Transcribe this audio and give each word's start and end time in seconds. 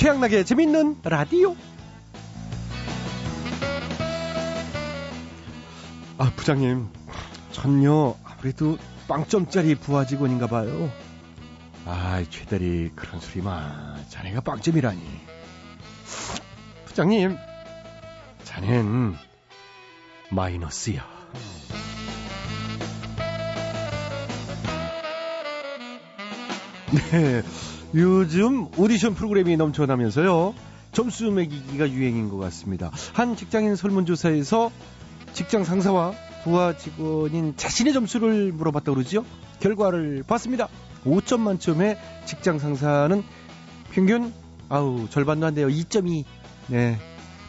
최양락의 0.00 0.46
재밌는 0.46 1.00
라디오. 1.02 1.54
아, 6.16 6.32
부장님. 6.34 6.88
전요, 7.52 8.16
아무래도 8.24 8.78
빵점짜리 9.08 9.74
부하 9.74 10.06
직원인가 10.06 10.46
봐요. 10.46 10.90
아, 11.84 12.24
최대리 12.30 12.92
그런 12.96 13.20
소리 13.20 13.42
마. 13.42 13.94
자네가 14.08 14.40
빵점이라니. 14.40 15.02
부장님, 16.86 17.36
자넨 18.44 19.16
마이너스야. 20.30 21.06
네, 26.90 27.42
요즘 27.94 28.68
오디션 28.78 29.14
프로그램이 29.14 29.56
넘쳐나면서요. 29.56 30.54
점수 30.92 31.30
매기기가 31.30 31.90
유행인 31.90 32.28
것 32.28 32.36
같습니다. 32.38 32.90
한 33.12 33.36
직장인 33.36 33.76
설문조사에서 33.76 34.70
직장 35.32 35.64
상사와 35.64 36.12
부하 36.44 36.76
직원인 36.76 37.54
자신의 37.56 37.92
점수를 37.92 38.52
물어봤다고 38.52 38.94
그러죠. 38.96 39.24
결과를 39.60 40.24
봤습니다. 40.26 40.68
5점 41.04 41.40
만점에 41.40 41.98
직장 42.26 42.58
상사는 42.58 43.22
평균 43.92 44.32
아우 44.68 45.08
절반도 45.10 45.46
안 45.46 45.54
돼요. 45.54 45.68
2.2. 45.68 46.24
네. 46.68 46.98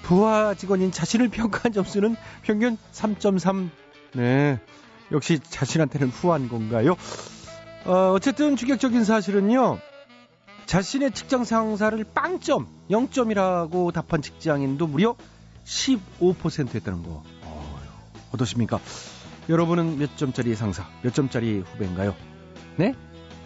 부하 0.04 0.56
직원인 0.56 0.92
자신을 0.92 1.30
평가한 1.30 1.72
점수는 1.72 2.16
평균 2.42 2.78
3.3. 2.94 3.70
네. 4.14 4.60
역시 5.12 5.40
자신한테는 5.40 6.10
후한 6.10 6.50
건가요? 6.50 6.96
어, 7.86 8.12
어쨌든 8.16 8.56
충격적인 8.56 9.04
사실은요. 9.04 9.80
자신의 10.72 11.12
직장 11.12 11.44
상사를 11.44 12.02
빵점, 12.14 12.66
0점이라고 12.90 13.92
답한 13.92 14.22
직장인도 14.22 14.88
무려 14.88 15.18
15%였다는 15.66 17.04
거. 17.04 17.24
어, 17.44 17.80
어떠십니까? 18.32 18.80
여러분은 19.50 19.98
몇 19.98 20.16
점짜리 20.16 20.56
상사, 20.56 20.88
몇 21.02 21.14
점짜리 21.14 21.60
후배인가요? 21.60 22.16
네? 22.78 22.96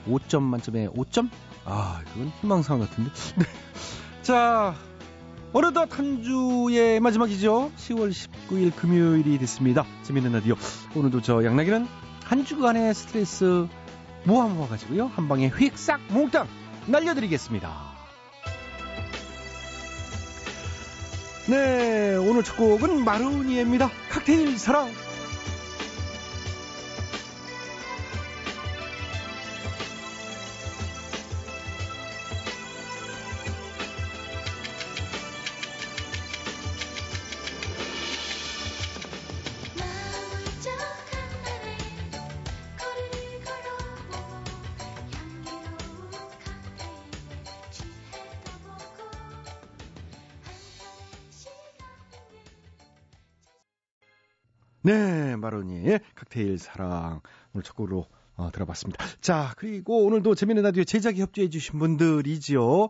5점 0.08 0.44
만점에 0.44 0.88
5점? 0.90 1.32
아, 1.66 2.04
그건 2.14 2.32
희망사항 2.42 2.82
같은데. 2.82 3.10
네. 3.40 3.46
자, 4.22 4.76
어느덧 5.52 5.98
한 5.98 6.22
주의 6.22 7.00
마지막이죠. 7.00 7.72
10월 7.76 8.12
19일 8.12 8.76
금요일이 8.76 9.40
됐습니다. 9.40 9.84
재밌는 10.04 10.32
라디오. 10.32 10.54
오늘도 10.96 11.24
저 11.24 11.44
양락이는 11.44 11.88
한 12.24 12.46
주간의 12.46 12.94
스트레스 12.94 13.68
모아 14.26 14.48
모아가지고요. 14.48 15.08
한 15.08 15.28
방에 15.28 15.48
휙싹 15.48 16.02
몽땅 16.10 16.65
날려드리겠습니다. 16.88 17.96
네, 21.48 22.16
오늘 22.16 22.44
첫 22.44 22.58
곡은 22.58 23.04
마루니에입니다. 23.04 23.90
칵테일 24.10 24.58
사랑. 24.58 24.90
네, 54.86 55.36
마로니에의 55.38 56.00
칵테일 56.14 56.60
사랑 56.60 57.22
오늘 57.56 57.64
첫 57.64 57.76
곡으로 57.76 58.06
어, 58.36 58.52
들어봤습니다. 58.52 59.04
자, 59.20 59.52
그리고 59.58 60.06
오늘도 60.06 60.36
재밌는 60.36 60.62
라디오 60.62 60.84
제작에 60.84 61.16
협조해 61.16 61.50
주신 61.50 61.80
분들이죠. 61.80 62.90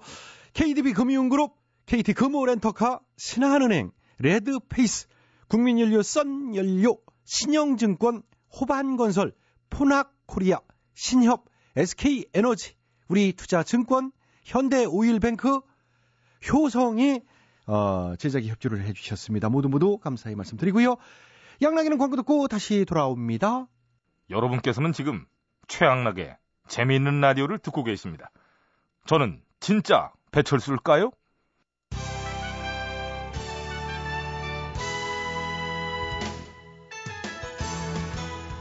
KDB 0.52 0.92
금융그룹, 0.92 1.56
KT 1.86 2.12
금호렌터카, 2.12 3.00
신한은행, 3.16 3.92
레드페이스, 4.18 5.08
국민연료 5.48 6.02
썬연료, 6.02 6.98
신영증권, 7.24 8.24
호반건설, 8.60 9.32
포낙코리아, 9.70 10.60
신협, 10.96 11.46
SK에너지, 11.78 12.74
우리투자증권, 13.08 14.12
현대오일뱅크, 14.44 15.62
효성이 16.52 17.22
어, 17.68 18.16
제작에 18.20 18.48
협조를 18.48 18.84
해주셨습니다. 18.84 19.48
모두 19.48 19.70
모두 19.70 19.98
감사의 19.98 20.36
말씀드리고요. 20.36 20.98
양락이는 21.62 21.98
광고 21.98 22.16
듣고 22.16 22.48
다시 22.48 22.86
돌아옵니다. 22.86 23.68
여러분께서는 24.30 24.94
지금 24.94 25.26
최양락의 25.68 26.38
재미있는 26.68 27.22
라디오를 27.22 27.60
듣고 27.60 27.84
계십니다. 27.84 28.32
저는 29.06 29.42
진짜 29.60 30.12
배철수일까요? 30.32 31.12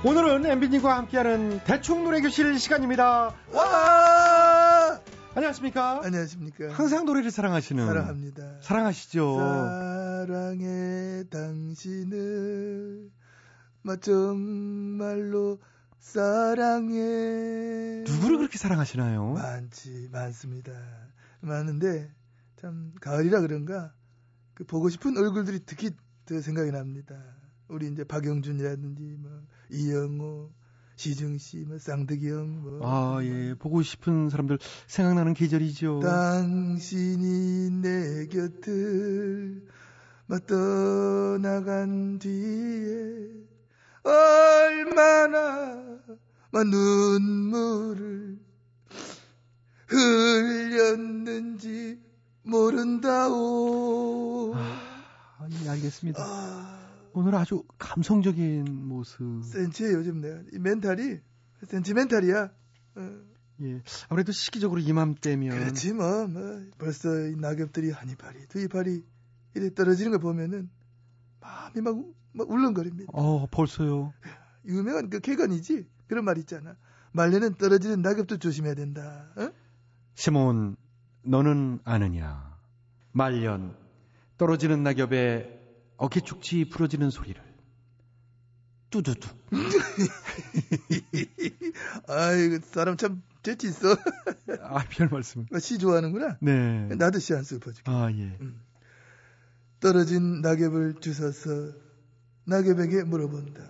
오늘은 0.05 0.45
엠비님과 0.45 0.99
함께하는 0.99 1.61
대충 1.65 2.05
노래 2.05 2.21
교실 2.21 2.59
시간입니다. 2.59 3.35
와! 3.53 5.01
안녕하십니까? 5.35 6.03
안녕하십니까? 6.05 6.75
항상 6.75 7.07
노래를 7.07 7.31
사랑하시는 7.31 7.87
사랑합니다. 7.87 8.43
사랑하시죠. 8.61 9.37
사 9.37 9.94
랑해 10.27 11.25
당신을 11.31 13.11
마 13.83 13.97
정말로 13.97 15.59
사랑해. 15.99 18.05
누구를 18.07 18.39
그렇게 18.39 18.59
사랑하시나요? 18.59 19.33
많지 19.33 20.09
많습니다. 20.13 20.73
많은데 21.41 22.13
참 22.57 22.93
가을이라 23.01 23.41
그런가 23.41 23.93
그 24.55 24.65
보고 24.65 24.89
싶은 24.89 25.17
얼굴들이 25.17 25.61
특히 25.67 25.91
더 26.27 26.41
생각이 26.41 26.71
납니다. 26.71 27.17
우리 27.69 27.89
이제 27.89 28.05
박영준이라든지 28.05 29.17
뭐 29.19 29.43
이영호 29.71 30.53
시중 30.97 31.39
씨, 31.39 31.59
뭐 31.59 31.79
쌍득이 31.79 32.31
형, 32.31 32.63
뭐. 32.63 32.81
아, 32.83 33.23
예. 33.25 33.55
보고 33.55 33.83
싶은 33.83 34.31
사람들 34.31 34.59
생각나는 34.87 35.35
계절이죠. 35.35 36.01
당신이 36.01 37.71
내 37.83 38.27
곁을 38.27 39.67
막 40.27 40.47
떠나간 40.47 42.19
뒤에 42.19 43.29
얼마나 44.03 45.99
막 46.51 46.67
눈물을 46.67 48.39
흘렸는지 49.87 52.01
모른다오. 52.43 54.55
아, 54.55 55.49
예, 55.51 55.69
알겠습니다. 55.69 56.23
아, 56.23 56.89
오늘 57.13 57.35
아주 57.35 57.65
감성적인 57.79 58.87
모습. 58.87 59.45
센치해 59.45 59.93
요즘 59.93 60.21
내가 60.21 60.41
이 60.53 60.59
멘탈이 60.59 61.19
센치멘탈이야. 61.67 62.51
어. 62.97 63.21
예. 63.63 63.83
아무래도 64.09 64.33
시기적으로 64.33 64.81
이맘때면. 64.81 65.59
그렇지 65.59 65.93
뭐, 65.93 66.27
뭐 66.27 66.63
벌써 66.79 67.29
이 67.29 67.37
낙엽들이 67.37 67.91
한 67.91 68.11
이파리 68.11 68.47
두 68.49 68.61
이파리 68.61 69.05
이래 69.55 69.73
떨어지는 69.75 70.13
거 70.13 70.19
보면은 70.19 70.69
마음이 71.41 71.81
막, 71.81 71.97
우- 71.97 72.15
막 72.33 72.51
울렁거립니다. 72.51 73.11
어, 73.15 73.47
벌써요. 73.51 74.13
유명한 74.67 75.11
그 75.11 75.21
개건이지 75.21 75.87
그런 76.07 76.25
말 76.25 76.39
있잖아. 76.39 76.77
말년은 77.13 77.55
떨어지는 77.55 78.03
낙엽도 78.03 78.39
조심해야 78.39 78.75
된다. 78.75 79.33
어? 79.37 79.51
시몬, 80.15 80.77
너는 81.23 81.81
아느냐. 81.85 82.57
말년, 83.13 83.77
떨어지는 84.39 84.83
낙엽에 84.83 85.61
어깨축지 85.97 86.69
부러지는 86.71 87.11
소리를. 87.11 87.41
뚜두두. 88.91 89.29
아이고 92.09 92.59
사람 92.65 92.97
참 92.97 93.23
재치 93.43 93.69
있어. 93.69 93.93
아, 94.61 94.85
별 94.91 95.09
말씀. 95.09 95.47
시 95.61 95.79
좋아하는구나. 95.79 96.39
네. 96.41 96.89
나도 96.97 97.19
시 97.19 97.35
한 97.35 97.45
수 97.45 97.59
퍼줄게. 97.61 97.91
아, 97.91 98.11
예. 98.13 98.39
떨어진 99.85 100.41
낙엽을 100.41 100.95
주워서 101.01 101.51
낙엽에게 102.47 103.05
물어본다. 103.05 103.61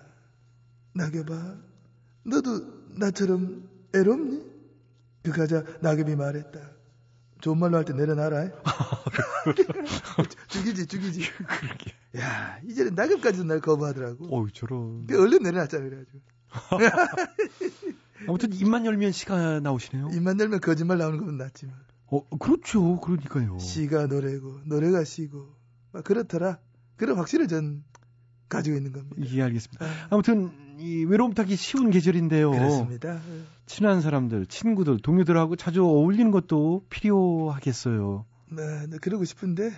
낙엽아, 0.94 1.56
너도 2.22 2.60
나처럼 2.96 3.68
애롭니? 3.92 4.44
그 5.24 5.32
가자 5.32 5.64
낙엽이 5.82 6.14
말했다. 6.14 6.70
좋은 7.40 7.58
말로 7.58 7.78
할 7.78 7.84
때 7.84 7.94
내려놔라. 7.94 8.48
죽이지, 10.50 10.86
죽이지. 10.86 11.20
그러게. 11.60 11.92
야, 12.18 12.60
이제는 12.64 12.94
낙엽까지도 12.94 13.42
날 13.42 13.60
거부하더라고. 13.60 14.28
어우, 14.30 14.52
저런. 14.52 15.08
그 15.08 15.20
얼른 15.20 15.42
내려놨잖아, 15.42 15.82
그래가지고. 15.82 16.20
아무튼 18.28 18.52
입만 18.52 18.86
열면 18.86 19.10
시가 19.10 19.58
나오시네요. 19.58 20.10
입만 20.12 20.38
열면 20.38 20.60
거짓말 20.60 20.98
나오는 20.98 21.18
것은 21.18 21.38
낫지만. 21.38 21.74
어, 22.06 22.24
그렇죠. 22.38 23.00
그러니까요. 23.00 23.58
시가 23.58 24.06
노래고 24.06 24.60
노래가 24.66 25.02
시고 25.02 25.38
막 25.38 25.53
그렇더라. 26.02 26.58
그런 26.96 27.16
확신을 27.16 27.48
전 27.48 27.84
가지고 28.48 28.76
있는 28.76 28.92
겁니다. 28.92 29.16
예, 29.32 29.42
알겠습니다. 29.42 29.86
아무튼 30.10 30.52
이 30.78 31.04
외로움 31.04 31.34
타기 31.34 31.56
쉬운 31.56 31.90
계절인데요. 31.90 32.50
그렇습니다. 32.50 33.20
친한 33.66 34.00
사람들, 34.00 34.46
친구들, 34.46 34.98
동료들하고 35.02 35.56
자주 35.56 35.82
어울리는 35.84 36.30
것도 36.30 36.84
필요하겠어요. 36.90 38.26
네, 38.52 38.86
네, 38.88 38.98
그러고 39.00 39.24
싶은데 39.24 39.70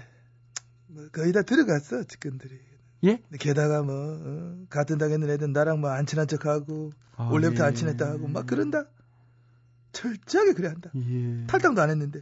뭐 0.88 1.08
거의 1.12 1.32
다 1.32 1.42
들어갔어 1.42 2.04
직근들이. 2.04 2.58
예? 3.04 3.22
게다가 3.38 3.82
뭐 3.82 3.94
어, 3.94 4.64
같은 4.70 4.98
당에 4.98 5.14
있는 5.14 5.30
애들 5.30 5.52
나랑 5.52 5.80
뭐 5.80 5.90
안 5.90 6.06
친한 6.06 6.26
척하고 6.26 6.92
아, 7.16 7.24
원래부터 7.30 7.62
예. 7.64 7.66
안 7.68 7.74
친했다 7.74 8.06
하고 8.10 8.26
막 8.26 8.46
그런다. 8.46 8.84
철저하게 9.92 10.52
그래 10.54 10.68
한다. 10.68 10.90
예. 10.96 11.46
탈당도 11.46 11.80
안 11.80 11.90
했는데 11.90 12.20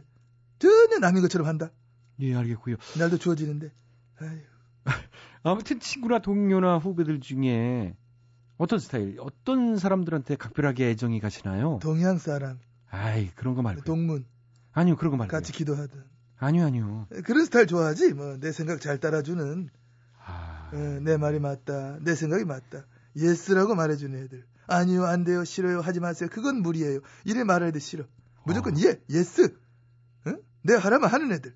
전혀 0.59 0.99
남인 0.99 1.21
것처럼 1.21 1.47
한다. 1.47 1.71
예, 2.19 2.33
알겠고요. 2.35 2.75
날도 2.97 3.17
추워지는데. 3.17 3.71
아무튼 5.43 5.79
친구나 5.79 6.19
동료나 6.19 6.77
후배들 6.77 7.19
중에 7.19 7.95
어떤 8.57 8.79
스타일, 8.79 9.17
어떤 9.19 9.77
사람들한테 9.77 10.35
각별하게 10.37 10.89
애정이 10.91 11.19
가시나요? 11.19 11.79
동양 11.81 12.17
사람, 12.17 12.59
아이, 12.89 13.29
그런 13.35 13.53
거 13.55 13.61
말고. 13.61 13.81
동문 13.83 14.25
아니요, 14.71 14.95
그런 14.95 15.11
거 15.11 15.17
말고. 15.17 15.31
같이 15.31 15.51
기도하든 15.51 16.03
아니요, 16.37 16.65
아니요. 16.65 17.07
그런 17.25 17.45
스타일 17.45 17.67
좋아하지. 17.67 18.13
뭐 18.13 18.37
내 18.39 18.51
생각 18.51 18.81
잘 18.81 18.99
따라주는 18.99 19.69
아, 20.25 20.71
어, 20.73 20.77
내 21.01 21.17
말이 21.17 21.39
맞다. 21.39 21.99
내 22.01 22.15
생각이 22.15 22.45
맞다. 22.45 22.85
yes라고 23.15 23.75
말해주는 23.75 24.23
애들. 24.23 24.45
아니요, 24.67 25.05
안 25.05 25.23
돼요, 25.23 25.43
싫어요, 25.43 25.79
하지 25.81 25.99
마세요. 25.99 26.27
그건 26.31 26.61
무리예요. 26.61 26.99
이래 27.23 27.43
말해야 27.43 27.71
돼, 27.71 27.79
싫어. 27.79 28.05
무조건 28.45 28.73
어. 28.75 28.77
예, 28.83 28.99
yes. 29.09 29.55
응? 30.27 30.41
내가 30.63 30.79
하라면 30.79 31.09
하는 31.09 31.31
애들. 31.31 31.55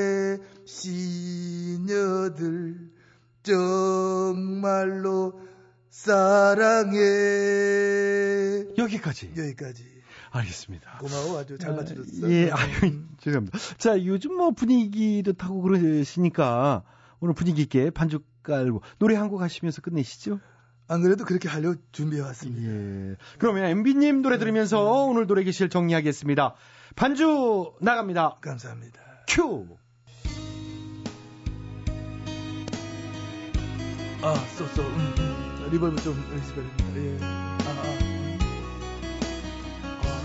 녀들 2.21 2.75
정말로 3.43 5.39
사랑해 5.89 6.99
여기까지. 8.77 9.31
여기까지 9.37 9.83
알겠습니다. 10.31 10.99
고마워 10.99 11.39
아주 11.39 11.57
잘 11.57 11.75
맞춰줬어 11.75 12.31
예, 12.31 12.49
아유, 12.51 13.01
죄송합니다. 13.19 13.57
자, 13.77 14.01
요즘 14.05 14.35
뭐 14.37 14.51
분위기도 14.51 15.33
타고 15.33 15.61
그러시니까 15.61 16.83
오늘 17.19 17.33
분위기 17.35 17.61
있게 17.63 17.89
반주 17.89 18.19
깔고 18.43 18.81
노래 18.99 19.15
한 19.15 19.29
곡 19.29 19.41
하시면서 19.41 19.81
끝내시죠? 19.81 20.39
안 20.87 21.01
그래도 21.01 21.23
그렇게 21.25 21.47
하려고 21.49 21.75
준비해 21.91 22.21
왔습니다 22.21 22.69
예. 22.69 23.15
그러면 23.39 23.65
MB님 23.65 24.21
노래 24.21 24.37
들으면서 24.37 25.05
오늘 25.05 25.25
노래 25.27 25.43
계실 25.43 25.69
정리하겠습니다. 25.69 26.55
반주 26.95 27.73
나갑니다. 27.81 28.37
감사합니다 28.41 28.99
큐! 29.27 29.67
아 34.23 34.35
so 34.35 34.59
so 34.59 34.83
음, 34.83 35.15
음. 35.17 35.69
reverb 35.71 35.99
좀 36.03 36.13
연습해야겠다 36.31 36.85
예. 36.97 37.17
아, 37.23 37.25
아. 37.65 37.71
아. 40.03 40.19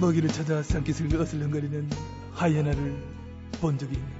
먹이를 0.00 0.30
찾아 0.30 0.60
산기슭을 0.64 1.20
어슬렁거리는 1.20 1.88
하이에나를 2.32 2.96
본 3.60 3.78
적이 3.78 3.94
있는가 3.94 4.16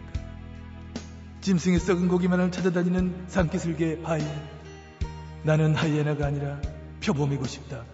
짐승의 1.40 1.80
썩은 1.80 2.06
고기만을 2.06 2.52
찾아다니는 2.52 3.24
산기슭의 3.26 4.02
하이에나 4.04 4.42
나는 5.42 5.74
하이에나가 5.74 6.26
아니라 6.26 6.60
표범이고 7.04 7.46
싶다 7.46 7.84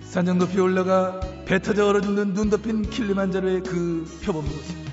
산정 0.00 0.38
높이 0.38 0.58
올라가 0.58 1.20
배 1.44 1.62
터져 1.62 1.86
얼어 1.86 2.00
죽는 2.00 2.34
눈 2.34 2.50
덮인 2.50 2.82
킬리만자로의 2.90 3.62
그 3.62 4.04
표범이고 4.24 4.56
싶다 4.56 4.83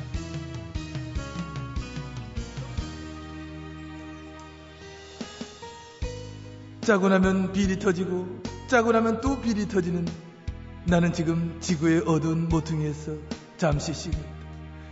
짜고 6.81 7.09
나면 7.09 7.53
비리 7.53 7.77
터지고 7.79 8.41
짜고 8.67 8.91
나면 8.91 9.21
또 9.21 9.39
비리 9.39 9.67
터지는 9.67 10.07
나는 10.85 11.13
지금 11.13 11.57
지구의 11.59 12.03
어두운 12.07 12.49
모퉁이에서 12.49 13.13
잠시 13.57 13.93
쉬고. 13.93 14.17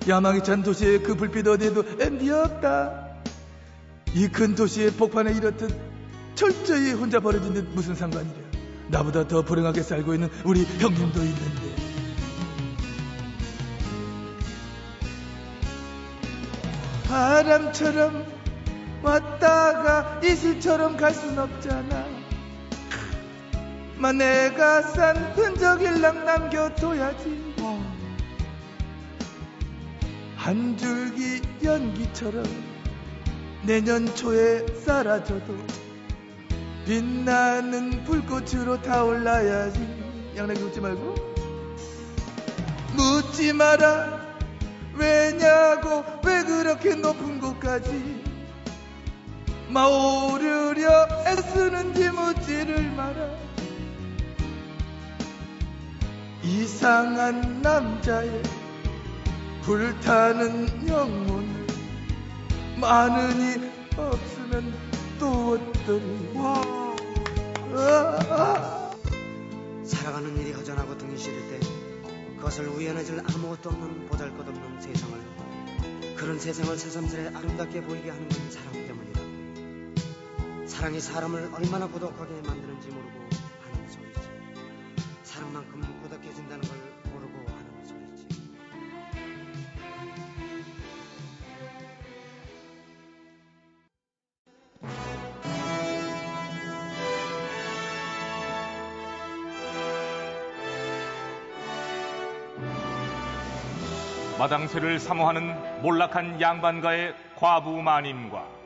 야망이 0.08 0.44
찬 0.44 0.62
도시의 0.64 1.02
그 1.04 1.16
불빛 1.16 1.48
어디에도 1.48 1.84
MD 2.00 2.30
없다. 2.30 3.08
이 4.16 4.28
큰 4.28 4.56
도시의 4.56 4.92
폭판에 4.92 5.34
이렇듯 5.34 5.70
철저히 6.36 6.94
혼자 6.94 7.20
버려진 7.20 7.54
듯 7.54 7.68
무슨 7.74 7.96
상관이랴. 7.96 8.34
나보다 8.90 9.28
더 9.28 9.44
불행하게 9.44 9.82
살고 9.84 10.14
있는 10.14 10.30
우리 10.46 10.64
형님도 10.66 11.20
있는데. 11.20 11.70
바람처럼 17.08 18.39
왔다가 19.02 20.20
이슬처럼 20.24 20.98
갈 20.98 21.14
순 21.14 21.38
없잖아. 21.40 22.06
마 23.98 24.12
내가 24.12 24.82
산 24.82 25.16
흔적일랑 25.34 26.26
남겨둬야지. 26.26 27.56
한 30.36 30.78
줄기 30.78 31.42
연기처럼 31.64 32.44
내년 33.64 34.06
초에 34.16 34.66
사라져도 34.86 35.54
빛나는 36.86 38.04
불꽃으로 38.06 38.82
타올라야지. 38.82 40.34
양락이 40.36 40.62
웃지 40.64 40.80
말고. 40.80 41.16
묻지 42.96 43.54
마라. 43.54 44.28
왜냐고 44.96 46.04
왜 46.26 46.44
그렇게 46.44 46.96
높은 46.96 47.40
곳까지 47.40 48.29
마오르려 49.70 51.08
애쓰는지 51.28 52.10
묻지를 52.10 52.92
마라 52.92 53.30
이상한 56.44 57.62
남자의 57.62 58.42
불타는 59.62 60.88
영혼을 60.88 61.68
많으니 62.80 63.70
없으면 63.96 64.74
또 65.20 65.52
어떠리 65.54 66.34
아, 66.36 68.20
아. 68.30 68.92
살아가는 69.84 70.36
일이 70.38 70.52
허전하고 70.54 70.98
등이 70.98 71.18
시릴 71.18 71.40
때 71.50 71.60
그것을 72.38 72.68
우연해질 72.70 73.20
아무것도 73.20 73.70
없는 73.70 74.08
보잘것없는 74.08 74.82
세상을 74.82 75.20
그런 76.16 76.40
세상을 76.40 76.78
새삼스레 76.78 77.28
아름답게 77.36 77.82
보이게 77.82 78.10
하는 78.10 78.28
때문이다. 78.30 78.89
사랑이 80.80 81.02
사람을 81.02 81.52
얼마나 81.54 81.86
고독하게 81.88 82.36
만드는지 82.36 82.88
모르고 82.88 83.20
하는 83.64 83.90
소리지. 83.90 84.30
사랑만큼 85.24 85.82
고독해진다는 86.04 86.62
걸 86.62 86.78
모르고 87.12 87.52
하는 87.52 87.86
소리지. 87.86 88.28
마당쇠를 104.40 104.98
사모하는 104.98 105.82
몰락한 105.82 106.40
양반가의 106.40 107.14
과부 107.36 107.82
마님과 107.82 108.59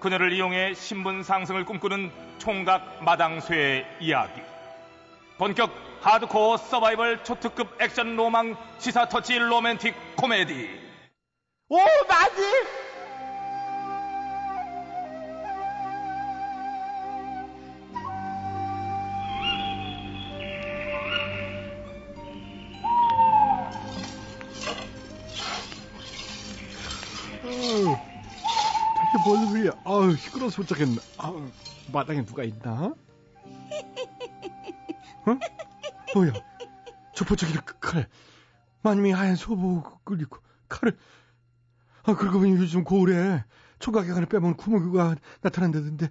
그녀를 0.00 0.32
이용해 0.32 0.74
신분 0.74 1.22
상승을 1.22 1.64
꿈꾸는 1.64 2.10
총각 2.38 3.04
마당쇠의 3.04 3.86
이야기. 4.00 4.40
본격 5.38 5.72
하드코어 6.00 6.56
서바이벌 6.56 7.24
초특급 7.24 7.80
액션 7.80 8.16
로망 8.16 8.56
시사 8.78 9.08
터치 9.08 9.38
로맨틱 9.38 9.94
코미디. 10.16 10.80
오 11.68 11.76
마님! 11.76 12.89
못 30.38 30.66
자겠네. 30.66 30.96
아우 31.18 31.50
마당에 31.92 32.24
누가 32.24 32.44
있나? 32.44 32.94
어? 35.26 35.38
뭐야? 36.14 36.32
저 37.14 37.24
번쩍이는 37.24 37.60
칼. 37.80 38.08
마님이 38.82 39.12
하얀 39.12 39.36
소복을 39.36 39.82
끌리고 40.04 40.38
칼을. 40.68 40.96
아 42.04 42.14
그러고 42.14 42.40
보니 42.40 42.52
요즘 42.52 42.84
고을에 42.84 43.44
총각에 43.78 44.08
간을 44.08 44.26
빼먹은 44.26 44.56
구멍이가 44.56 45.16
나타난다던데. 45.42 46.10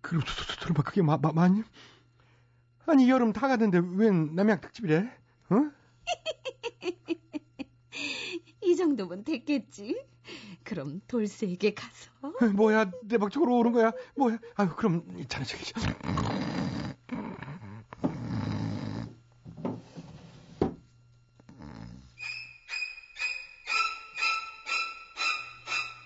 그럼 0.00 0.22
설마 0.60 0.82
그게 0.82 1.02
마, 1.02 1.16
마, 1.16 1.32
마님? 1.32 1.64
아니 2.86 3.10
여름 3.10 3.32
다 3.32 3.48
갔는데 3.48 3.80
웬 3.96 4.34
남양 4.34 4.60
특집이래? 4.60 5.10
어? 5.50 5.56
이 8.76 8.78
정도면 8.78 9.24
됐겠지. 9.24 10.04
그럼 10.62 11.00
돌쇠에게 11.08 11.72
가서 11.72 12.10
뭐야 12.54 12.90
내 13.04 13.16
박쪽으로 13.16 13.56
오는 13.56 13.72
거야? 13.72 13.90
뭐야? 14.16 14.36
아유 14.56 14.68
그럼 14.76 15.02
자네 15.28 15.46
저기 15.46 15.64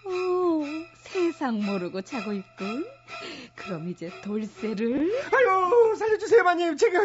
오, 0.05 0.65
세상 1.03 1.63
모르고 1.65 2.03
자고 2.03 2.33
있군. 2.33 2.87
그럼 3.57 3.89
이제 3.91 4.11
돌쇠를 4.23 5.13
아유 5.35 5.95
살려주세요 5.97 6.43
마님 6.43 6.77
제가 6.77 7.05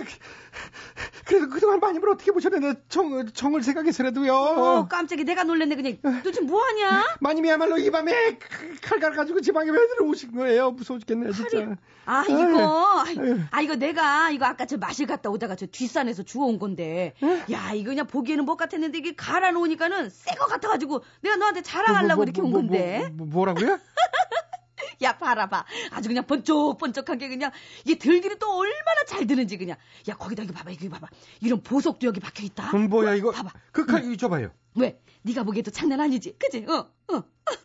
그래도 1.25 1.49
그동안 1.49 1.79
마님을 1.79 2.09
어떻게 2.09 2.31
보셨는데 2.31 2.81
정, 2.87 3.25
정을 3.33 3.63
생각해서라도요. 3.63 4.33
어, 4.33 4.87
깜짝이. 4.87 5.23
내가 5.23 5.43
놀랬네 5.43 5.75
그냥. 5.75 5.97
너 6.23 6.31
지금 6.31 6.47
뭐 6.47 6.61
하냐? 6.63 7.17
마님이야말로 7.19 7.77
이 7.79 7.89
밤에 7.89 8.37
칼 8.81 8.99
갈아가지고 8.99 9.41
지방에 9.41 9.71
왜 9.71 9.87
들어오신 9.87 10.33
거예요? 10.33 10.71
무서워 10.71 10.99
죽겠네 10.99 11.31
진짜. 11.31 11.75
아 12.05 12.23
이거. 12.29 13.03
아유. 13.07 13.39
아 13.49 13.61
이거 13.61 13.75
내가 13.75 14.29
이거 14.29 14.45
아까 14.45 14.65
저 14.67 14.77
마실 14.77 15.07
갔다 15.07 15.29
오다가 15.31 15.55
저 15.55 15.65
뒷산에서 15.65 16.21
주워온 16.23 16.59
건데. 16.59 17.13
야 17.51 17.71
이거 17.73 17.89
그냥 17.89 18.05
보기에는 18.05 18.45
못 18.45 18.55
같았는데 18.57 18.97
이게 18.99 19.15
갈아 19.15 19.49
놓으니까는 19.51 20.09
새 20.11 20.35
거 20.35 20.45
같아가지고 20.47 21.01
내가 21.21 21.37
너한테 21.37 21.61
자랑하려고 21.63 22.21
이렇게 22.23 22.41
온 22.41 22.51
건데. 22.51 23.09
뭐, 23.13 23.25
뭐, 23.25 23.45
라고요 23.45 23.79
야 25.01 25.17
봐라봐. 25.17 25.65
아주 25.91 26.09
그냥 26.09 26.25
번쩍번쩍하게 26.25 27.29
그냥 27.29 27.51
이게 27.83 27.97
들기는 27.97 28.37
또 28.39 28.57
얼마나 28.57 29.05
잘 29.07 29.25
드는지 29.27 29.57
그냥. 29.57 29.77
야 30.09 30.15
거기다 30.15 30.43
이거 30.43 30.53
봐봐 30.53 30.71
이거 30.71 30.89
봐봐. 30.89 31.07
이런 31.41 31.61
보석도 31.61 32.07
여기 32.07 32.19
박혀 32.19 32.43
있다. 32.43 32.71
음, 32.75 32.89
뭐야 32.89 33.15
이거? 33.15 33.31
봐봐. 33.31 33.51
그칼 33.71 34.05
이거 34.05 34.15
줘봐요. 34.15 34.51
왜? 34.75 34.99
네가 35.23 35.43
보기에도 35.43 35.71
장난 35.71 35.99
아니지? 36.01 36.37
그지? 36.37 36.65
어 36.67 36.91
어. 37.13 37.23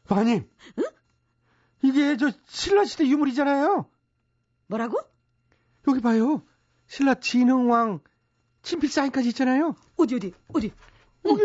마님 0.09 0.49
이게 1.83 2.17
저 2.17 2.31
신라 2.47 2.85
시대 2.85 3.07
유물이잖아요. 3.07 3.87
뭐라고? 4.67 4.99
여기 5.88 6.00
봐요. 6.00 6.43
신라 6.87 7.14
진흥왕 7.14 8.00
친필 8.62 8.90
사인까지 8.90 9.29
있잖아요. 9.29 9.75
어디 9.97 10.14
어디 10.17 10.33
어디? 10.52 10.73
여기. 11.25 11.43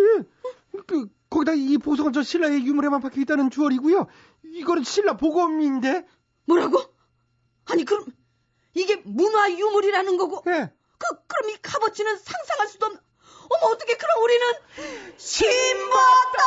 그 0.87 1.07
거기다 1.29 1.53
이 1.53 1.77
보석은 1.77 2.13
저 2.13 2.21
신라의 2.23 2.65
유물에만 2.65 3.01
박혀 3.01 3.21
있다는 3.21 3.49
주얼이고요. 3.49 4.07
이거는 4.55 4.83
신라 4.83 5.17
보검인데. 5.17 6.05
뭐라고 6.47 6.81
아니 7.65 7.83
그럼 7.85 8.05
이게 8.73 8.95
문화 9.03 9.49
유물이라는 9.51 10.17
거고 10.17 10.43
예. 10.51 10.71
그, 10.97 11.07
그럼 11.27 11.49
이 11.51 11.57
값어치는 11.61 12.17
상상할 12.17 12.67
수도 12.67 12.85
없는, 12.85 13.01
어머, 13.49 13.73
어떻게 13.73 13.95
그럼 13.97 14.23
우리는 14.23 14.45
신받다! 15.17 16.43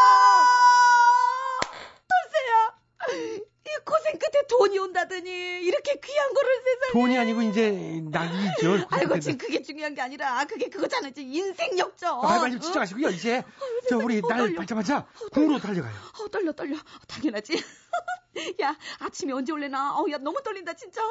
돌쇠야! 2.08 3.24
이 3.66 3.84
고생 3.84 4.18
끝에 4.18 4.46
돈이 4.48 4.78
온다더니, 4.78 5.60
이렇게 5.60 6.00
귀한 6.00 6.32
거를 6.32 6.50
세상에. 6.64 6.92
돈이 6.92 7.18
아니고 7.18 7.42
이제 7.42 7.70
낙이죠. 8.10 8.86
아이고, 8.90 9.20
지금 9.20 9.36
그게 9.38 9.62
중요한 9.62 9.94
게 9.94 10.00
아니라, 10.00 10.44
그게 10.46 10.70
그거잖아. 10.70 11.10
지금 11.10 11.30
인생 11.30 11.78
역적. 11.78 12.24
아, 12.24 12.40
빨리 12.40 12.56
어? 12.56 12.58
집중하시고요. 12.58 13.08
이제 13.10 13.42
저 13.88 13.96
세상에, 13.96 14.04
우리 14.04 14.18
어, 14.24 14.28
날 14.28 14.38
떨려. 14.38 14.56
받자마자 14.56 15.06
궁으로 15.32 15.58
달려가요. 15.58 15.94
어, 16.20 16.28
떨려, 16.28 16.52
떨려. 16.52 16.76
당연하지. 17.06 17.62
야, 18.62 18.76
아침에 19.00 19.32
언제 19.32 19.52
올래나? 19.52 19.96
어, 19.96 20.04
야, 20.10 20.18
너무 20.18 20.42
떨린다, 20.42 20.74
진짜. 20.74 21.02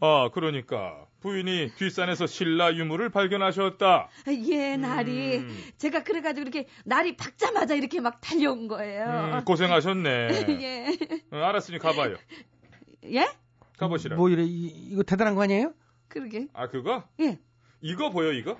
아, 0.00 0.30
그러니까 0.34 1.06
부인이 1.20 1.72
뒷산에서 1.76 2.26
신라 2.26 2.74
유물을 2.74 3.08
발견하셨다. 3.08 4.08
예, 4.50 4.76
날이. 4.76 5.38
음. 5.38 5.64
제가 5.78 6.04
그래가지고 6.04 6.42
이렇게 6.42 6.68
날이 6.84 7.16
박자마자 7.16 7.74
이렇게 7.74 8.00
막 8.00 8.20
달려온 8.20 8.68
거예요. 8.68 9.38
음, 9.38 9.44
고생하셨네. 9.44 10.28
예. 10.60 10.86
어, 11.32 11.36
알았으니 11.38 11.78
가봐요. 11.78 12.16
예? 13.06 13.26
가보시라. 13.78 14.16
뭐 14.16 14.28
이래 14.28 14.42
이, 14.44 14.66
이거 14.66 15.02
대단한 15.02 15.34
거 15.34 15.42
아니에요? 15.42 15.72
그러게. 16.08 16.48
아, 16.52 16.68
그거? 16.68 17.04
예. 17.20 17.38
이거 17.80 18.10
보여, 18.10 18.32
이거? 18.32 18.58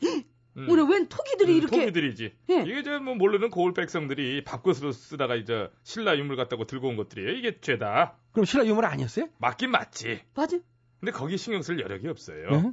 음. 0.56 0.66
오늘 0.70 0.84
웬 0.84 1.08
토기들이 1.08 1.52
음, 1.52 1.56
이렇게. 1.58 1.80
토기들이지. 1.80 2.32
예. 2.50 2.62
이게 2.66 2.82
저뭐 2.82 3.14
모르는 3.16 3.50
고을 3.50 3.72
백성들이 3.74 4.44
밥그릇으로 4.44 4.92
쓰다가 4.92 5.34
이제 5.36 5.70
신라 5.82 6.16
유물 6.18 6.36
같다고 6.36 6.66
들고 6.66 6.88
온 6.88 6.96
것들이에요. 6.96 7.30
이게 7.30 7.60
죄다. 7.60 8.16
그럼 8.32 8.44
신라 8.46 8.66
유물 8.66 8.84
아니었어요? 8.86 9.28
맞긴 9.38 9.70
맞지. 9.70 10.20
맞아. 10.34 10.58
근데 10.98 11.12
거기 11.12 11.36
신경 11.36 11.60
쓸 11.62 11.78
여력이 11.78 12.08
없어요. 12.08 12.50
네? 12.50 12.72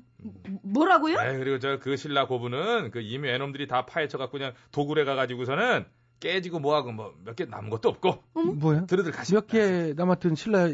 뭐라고요? 0.64 1.18
아 1.20 1.34
그리고 1.34 1.60
저 1.60 1.78
그 1.80 1.98
신라 1.98 2.26
고부는 2.28 2.92
그 2.92 3.02
이미 3.02 3.28
애놈들이 3.30 3.68
다 3.68 3.86
파헤쳐 3.86 4.18
갖고 4.18 4.38
그냥 4.38 4.54
도굴에 4.72 5.04
가가지고서는 5.04 5.86
깨지고 6.22 6.60
뭐하고 6.60 6.94
뭐 6.94 7.14
몇 7.26 7.36
개 7.36 7.44
남은 7.46 7.70
것도 7.70 7.90
없고 7.90 8.24
뭐야? 8.34 8.86
들어들 8.86 9.12
가시 9.12 9.34
몇 9.34 9.48
개 9.48 9.94
남았던 9.98 10.36
신라 10.36 10.70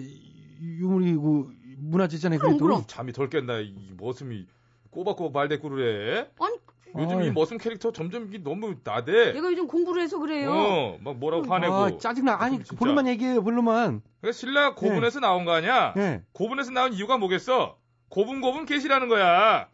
유물이고 0.62 1.50
문화재잖아요. 1.82 2.39
그럼, 2.39 2.51
그래도. 2.54 2.66
그럼. 2.66 2.84
잠이 2.88 3.13
덜 3.13 3.30
깼나 3.30 3.60
이 3.62 3.74
머슴이 3.98 4.46
꼬박꼬박 4.92 5.32
말대꾸를 5.34 6.18
해. 6.18 6.28
아니, 6.39 6.49
요즘 6.98 7.22
이. 7.24 7.31
머슴 7.31 7.58
캐릭터 7.58 7.91
점점 7.91 8.27
이게 8.27 8.38
너무 8.39 8.75
나대. 8.84 9.36
얘가 9.36 9.51
요즘 9.51 9.67
공부를 9.67 10.01
해서 10.01 10.17
그래요. 10.19 10.51
어, 10.51 10.98
막 11.01 11.17
뭐라고 11.17 11.46
화내고. 11.46 11.74
아, 11.74 11.98
짜증나. 11.98 12.38
아니. 12.41 12.60
볼만 12.60 13.08
얘기해요, 13.08 13.43
볼로만. 13.43 14.01
그러니까 14.22 14.31
신라 14.38 14.75
고분에서 14.75 15.19
나온 15.19 15.46
거 15.46 15.51
아니야? 15.51 15.93
예. 15.98 16.24
고분에서 16.34 16.72
나온 16.72 16.93
이유가 16.93 17.17
뭐겠어? 17.17 17.77
고분고분 18.10 18.65
계시라는 18.65 19.08
거야. 19.08 19.69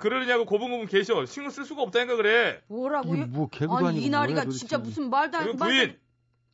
그러느냐고 0.00 0.44
고분고분 0.46 0.86
계셔. 0.88 1.24
신경 1.26 1.50
쓸 1.50 1.64
수가 1.64 1.82
없다니까 1.82 2.16
그래. 2.16 2.60
뭐라고요? 2.66 3.14
이게 3.14 3.24
뭐 3.26 3.48
개그도 3.48 3.76
아니, 3.76 3.88
아니고 3.88 4.04
이 4.06 4.10
나리가 4.10 4.42
뭐야. 4.44 4.52
진짜 4.56 4.78
무슨 4.78 5.10
말도 5.10 5.38
말도 5.38 5.56
부인. 5.56 5.96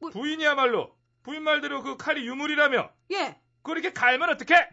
뭐- 0.00 0.10
부인이야말로. 0.10 0.90
부인 1.22 1.42
말대로 1.42 1.82
그 1.82 1.96
칼이 1.96 2.26
유물이라며. 2.26 2.90
예. 3.12 3.36
그렇게 3.62 3.92
갈면 3.92 4.28
어떡해? 4.30 4.68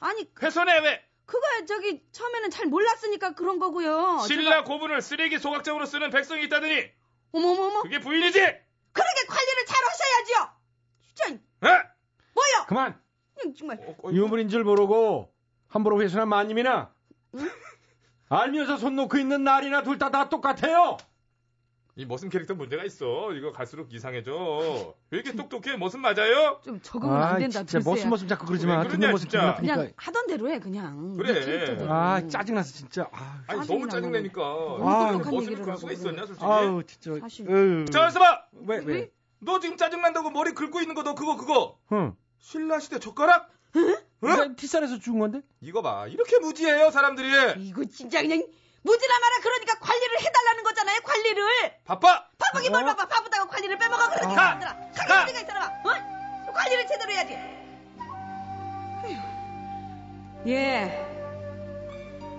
아니, 0.00 0.26
훼손해 0.42 0.80
왜? 0.80 1.00
그거 1.30 1.64
저기 1.64 2.02
처음에는 2.10 2.50
잘 2.50 2.66
몰랐으니까 2.66 3.34
그런 3.34 3.60
거고요. 3.60 4.18
신라 4.26 4.64
고분을 4.64 5.00
쓰레기 5.00 5.38
소각적으로 5.38 5.86
쓰는 5.86 6.10
백성이 6.10 6.44
있다더니 6.46 6.90
어머머머. 7.30 7.82
그게 7.82 8.00
부인이지? 8.00 8.38
그렇게 8.40 9.26
관리를 9.28 9.64
잘 9.66 9.76
하셔야지요. 9.86 10.52
진짜 11.14 11.34
어? 11.34 11.68
뭐요? 12.34 12.66
그만! 12.66 13.00
그냥 13.36 13.54
정말. 13.54 13.78
어, 13.80 13.96
어, 14.02 14.10
유물인 14.12 14.48
줄 14.48 14.64
모르고 14.64 15.32
함부로 15.68 16.02
회수한 16.02 16.28
마님이나 16.28 16.92
알면서 18.28 18.76
손 18.76 18.96
놓고 18.96 19.16
있는 19.18 19.44
날이나 19.44 19.84
둘 19.84 19.98
다 19.98 20.10
다 20.10 20.28
똑같아요. 20.28 20.96
이 21.96 22.06
머슴 22.06 22.28
캐릭터 22.28 22.54
문제가 22.54 22.84
있어. 22.84 23.32
이거 23.32 23.52
갈수록 23.52 23.92
이상해져. 23.92 24.94
왜 25.10 25.18
이렇게 25.18 25.32
똑똑해? 25.36 25.76
머슴 25.76 26.00
맞아요? 26.00 26.60
좀 26.64 26.80
적응은 26.80 27.14
안 27.14 27.38
된다. 27.38 27.60
진짜 27.64 27.78
글쎄요. 27.78 27.90
머슴 27.90 28.10
머슴 28.10 28.28
자꾸 28.28 28.46
그러지 28.46 28.66
왜 28.66 28.76
마. 28.76 28.84
그러냐, 28.84 29.10
모습 29.10 29.28
진짜. 29.28 29.54
그냥. 29.56 29.92
하던 29.96 30.26
대로 30.26 30.48
해 30.50 30.58
그냥. 30.60 31.16
그래. 31.16 31.76
아 31.88 32.26
짜증나서 32.26 32.72
진짜. 32.72 33.08
아, 33.12 33.42
아니 33.46 33.66
너무 33.66 33.88
짜증내니까. 33.88 34.40
아, 34.42 35.12
똑똑한 35.12 35.32
머슴이 35.34 35.42
얘기를 35.46 35.62
그럴 35.64 35.76
수가 35.76 35.92
있었냐 35.92 36.26
솔직히? 36.26 36.44
아우 36.44 36.82
진짜. 36.84 37.20
사실. 37.20 37.50
으. 37.50 37.84
자, 37.90 38.08
봐. 38.10 38.44
왜 38.66 38.78
왜? 38.84 39.10
너 39.40 39.58
지금 39.58 39.76
짜증난다고 39.76 40.30
머리 40.30 40.52
긁고 40.52 40.80
있는 40.80 40.94
거 40.94 41.02
너 41.02 41.14
그거 41.14 41.36
그거. 41.36 41.78
응. 41.92 42.14
신라 42.38 42.78
시대 42.78 42.98
젓가락? 42.98 43.50
나 44.20 44.54
뒷산에서 44.54 44.98
죽은 44.98 45.18
건데? 45.18 45.40
이거 45.60 45.82
봐. 45.82 46.06
이렇게 46.06 46.38
무지해요 46.38 46.90
사람들이. 46.90 47.28
이거 47.66 47.84
진짜 47.84 48.20
그냥 48.22 48.42
무지나 48.82 49.18
마라 49.18 49.36
그러니까 49.42 49.78
관리를 49.78 50.20
해달라는 50.20 50.62
거잖아요. 50.64 51.00
관리를. 51.02 51.44
바빠. 51.84 52.24
바쁘기 52.38 52.70
뭘 52.70 52.82
어? 52.82 52.86
바빠 52.86 53.06
바쁘다고 53.06 53.48
관리를 53.50 53.78
빼먹어 53.78 54.08
그러니까 54.10 54.34
가! 54.34 54.42
사람들아. 54.42 54.72
가! 54.72 54.90
가게 54.94 55.12
어디가 55.32 55.40
있어라. 55.40 55.66
어? 55.66 56.52
관리를 56.52 56.86
제대로 56.86 57.12
해야지. 57.12 57.38
휴. 59.02 60.48
예. 60.50 61.06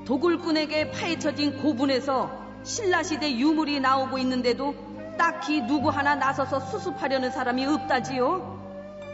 도굴꾼에게 0.06 0.92
파헤쳐진 0.92 1.62
고분에서 1.62 2.42
신라시대 2.64 3.32
유물이 3.38 3.80
나오고 3.80 4.18
있는데도 4.20 4.74
딱히 5.18 5.62
누구 5.62 5.90
하나 5.90 6.16
나서서 6.16 6.60
수습하려는 6.60 7.30
사람이 7.32 7.66
없다지요. 7.66 8.60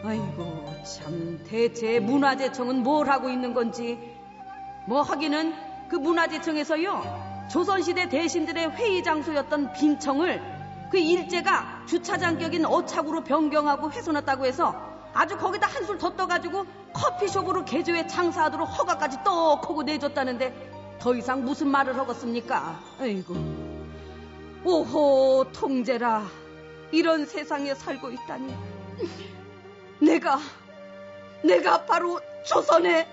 아이고 0.06 0.84
참 0.86 1.44
대체 1.50 2.00
문화재청은 2.00 2.84
뭘 2.84 3.10
하고 3.10 3.30
있는 3.30 3.54
건지 3.54 4.16
뭐 4.88 5.02
하기는 5.02 5.67
그 5.90 5.96
문화재청에서요 5.96 7.48
조선시대 7.52 8.10
대신들의 8.10 8.72
회의 8.72 9.04
장소였던 9.04 9.74
빈청을 9.74 10.42
그 10.92 10.98
일제가 10.98 11.84
주차장 11.86 12.38
격인 12.38 12.66
어착으로 12.66 13.24
변경하고 13.24 13.92
훼손했다고 13.92 14.46
해서 14.46 14.76
아주 15.14 15.38
거기다 15.38 15.68
한술 15.68 15.98
더 15.98 16.16
떠가지고 16.16 16.66
커피숍으로 16.94 17.66
개조해 17.66 18.08
장사하도록 18.08 18.68
허가까지 18.68 19.18
떡 19.24 19.64
하고 19.64 19.84
내줬다는데 19.84 20.98
더 21.00 21.16
이상 21.16 21.44
무슨 21.44 21.68
말을 21.70 21.98
하겠습니까? 21.98 22.80
아이고. 23.00 23.36
오호, 24.64 25.46
통제라. 25.54 26.26
이런 26.92 27.26
세상에 27.26 27.74
살고 27.76 28.12
있다니. 28.12 28.56
내가, 30.00 30.40
내가 31.44 31.86
바로 31.86 32.20
조선의, 32.46 33.08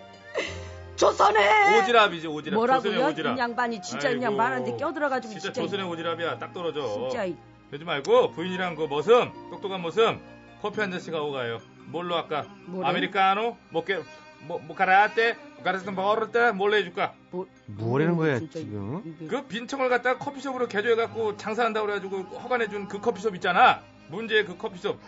조선의! 0.96 1.42
오지랖이지 1.82 2.24
오지랖. 2.24 2.54
뭐라고요? 2.54 2.92
조선의 2.92 3.14
오지랖. 3.14 3.36
이 3.36 3.38
양반이 3.40 3.82
진짜 3.82 4.08
아이고, 4.08 4.20
그냥 4.20 4.36
말한테 4.36 4.76
껴들어가지고 4.76 5.32
진짜, 5.32 5.52
진짜. 5.52 5.60
조선의 5.62 5.86
오지랖이야. 5.86 6.38
딱 6.38 6.52
떨어져. 6.52 6.82
진짜 7.08 7.24
이- 7.24 7.36
그러지 7.68 7.84
말고 7.84 8.30
부인이랑 8.32 8.76
그 8.76 8.86
머슴 8.88 9.32
똑똑한 9.50 9.82
머슴 9.82 10.20
커피 10.62 10.80
한 10.80 10.90
잔씩 10.92 11.12
하고 11.12 11.32
가요. 11.32 11.58
뭘로 11.86 12.14
할까? 12.16 12.46
뭐래? 12.66 12.88
아메리카노? 12.88 13.56
뭐게 13.70 14.02
뭐, 14.46 14.58
뭐 14.60 14.76
가라떼? 14.76 15.36
가라떼 15.64 15.90
먹을 15.90 16.30
때 16.30 16.52
뭘로 16.52 16.76
해줄까? 16.76 17.14
뭐, 17.30 17.46
뭐라는 17.66 18.16
거야, 18.16 18.38
진짜 18.38 18.60
지금? 18.60 19.02
이게- 19.04 19.26
그 19.26 19.46
빈청을 19.46 19.88
갖다가 19.88 20.18
커피숍으로 20.18 20.68
개조해갖고 20.68 21.36
장사한다고 21.36 21.86
그래가지고 21.86 22.38
허가내준 22.38 22.88
그 22.88 23.00
커피숍 23.00 23.34
있잖아. 23.34 23.80
문제의 24.08 24.44
그 24.44 24.56
커피숍. 24.56 25.00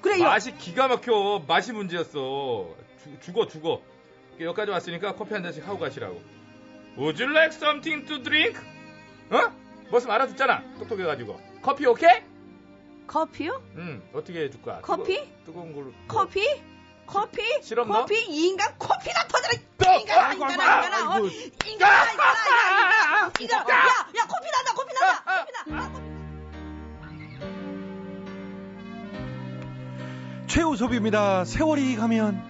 그래요. 0.00 0.24
맛이 0.24 0.56
기가 0.56 0.88
막혀. 0.88 1.42
맛이 1.46 1.72
문제였어. 1.72 2.68
죽- 3.02 3.20
죽어 3.20 3.46
죽어. 3.46 3.82
여기까지 4.40 4.70
왔으니까 4.70 5.14
커피 5.14 5.34
한 5.34 5.42
잔씩 5.42 5.66
하고 5.66 5.78
가시라고. 5.78 6.20
Would 6.96 7.22
you 7.22 7.32
like 7.34 7.56
something 7.56 8.06
to 8.06 8.22
drink? 8.22 8.58
어? 9.30 9.52
머슴 9.90 10.10
알아듣잖아. 10.10 10.62
똑똑해가지고. 10.78 11.40
커피 11.62 11.86
오케이? 11.86 12.22
커피요? 13.06 13.62
응. 13.76 14.02
어떻게 14.14 14.44
해줄까? 14.44 14.80
커피? 14.82 15.16
뜨거, 15.18 15.26
뜨거운 15.46 15.74
걸로. 15.74 15.92
커피? 16.06 16.44
커피? 17.06 17.42
넣어? 17.74 17.84
커피? 17.86 18.24
이 18.28 18.48
인간 18.48 18.72
커피나 18.78 19.26
터져라! 19.26 19.52
또! 19.78 19.90
이 19.90 20.00
인간아, 20.02 20.28
아이고, 20.28 20.44
인간아, 20.48 20.74
아이고, 20.74 20.86
인간아, 20.86 21.10
어. 21.10 21.18
인간아, 21.18 21.32
인간아, 21.66 21.92
야, 21.92 22.12
인간아, 22.12 23.32
인간아, 23.40 23.74
야, 23.74 23.84
야, 24.16 24.26
커피 24.28 24.46
나다, 24.52 24.74
커피 24.74 24.94
나다, 24.94 25.24
커피 25.24 25.52
나. 25.52 25.82
아, 25.82 25.92
커피. 25.92 26.10
최우섭입니다. 30.46 31.44
세월이 31.44 31.96
가면. 31.96 32.49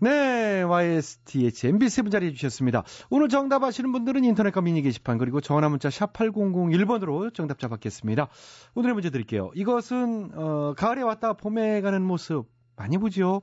네, 0.00 0.62
YSTH 0.62 1.66
MB 1.68 1.88
세분 1.88 2.12
자리 2.12 2.26
해 2.26 2.32
주셨습니다. 2.32 2.84
오늘 3.10 3.28
정답 3.28 3.64
아시는 3.64 3.90
분들은 3.90 4.22
인터넷과 4.22 4.60
미니 4.60 4.80
게시판 4.80 5.18
그리고 5.18 5.40
전화 5.40 5.68
문자 5.68 5.90
샵 5.90 6.12
8001번으로 6.12 7.34
정답자 7.34 7.66
받겠습니다. 7.66 8.28
오늘의 8.76 8.94
문제 8.94 9.10
드릴게요. 9.10 9.50
이것은 9.56 10.30
어, 10.34 10.74
가을에 10.76 11.02
왔다 11.02 11.32
봄에 11.32 11.80
가는 11.80 12.00
모습 12.00 12.46
많이 12.76 12.96
보지요. 12.96 13.40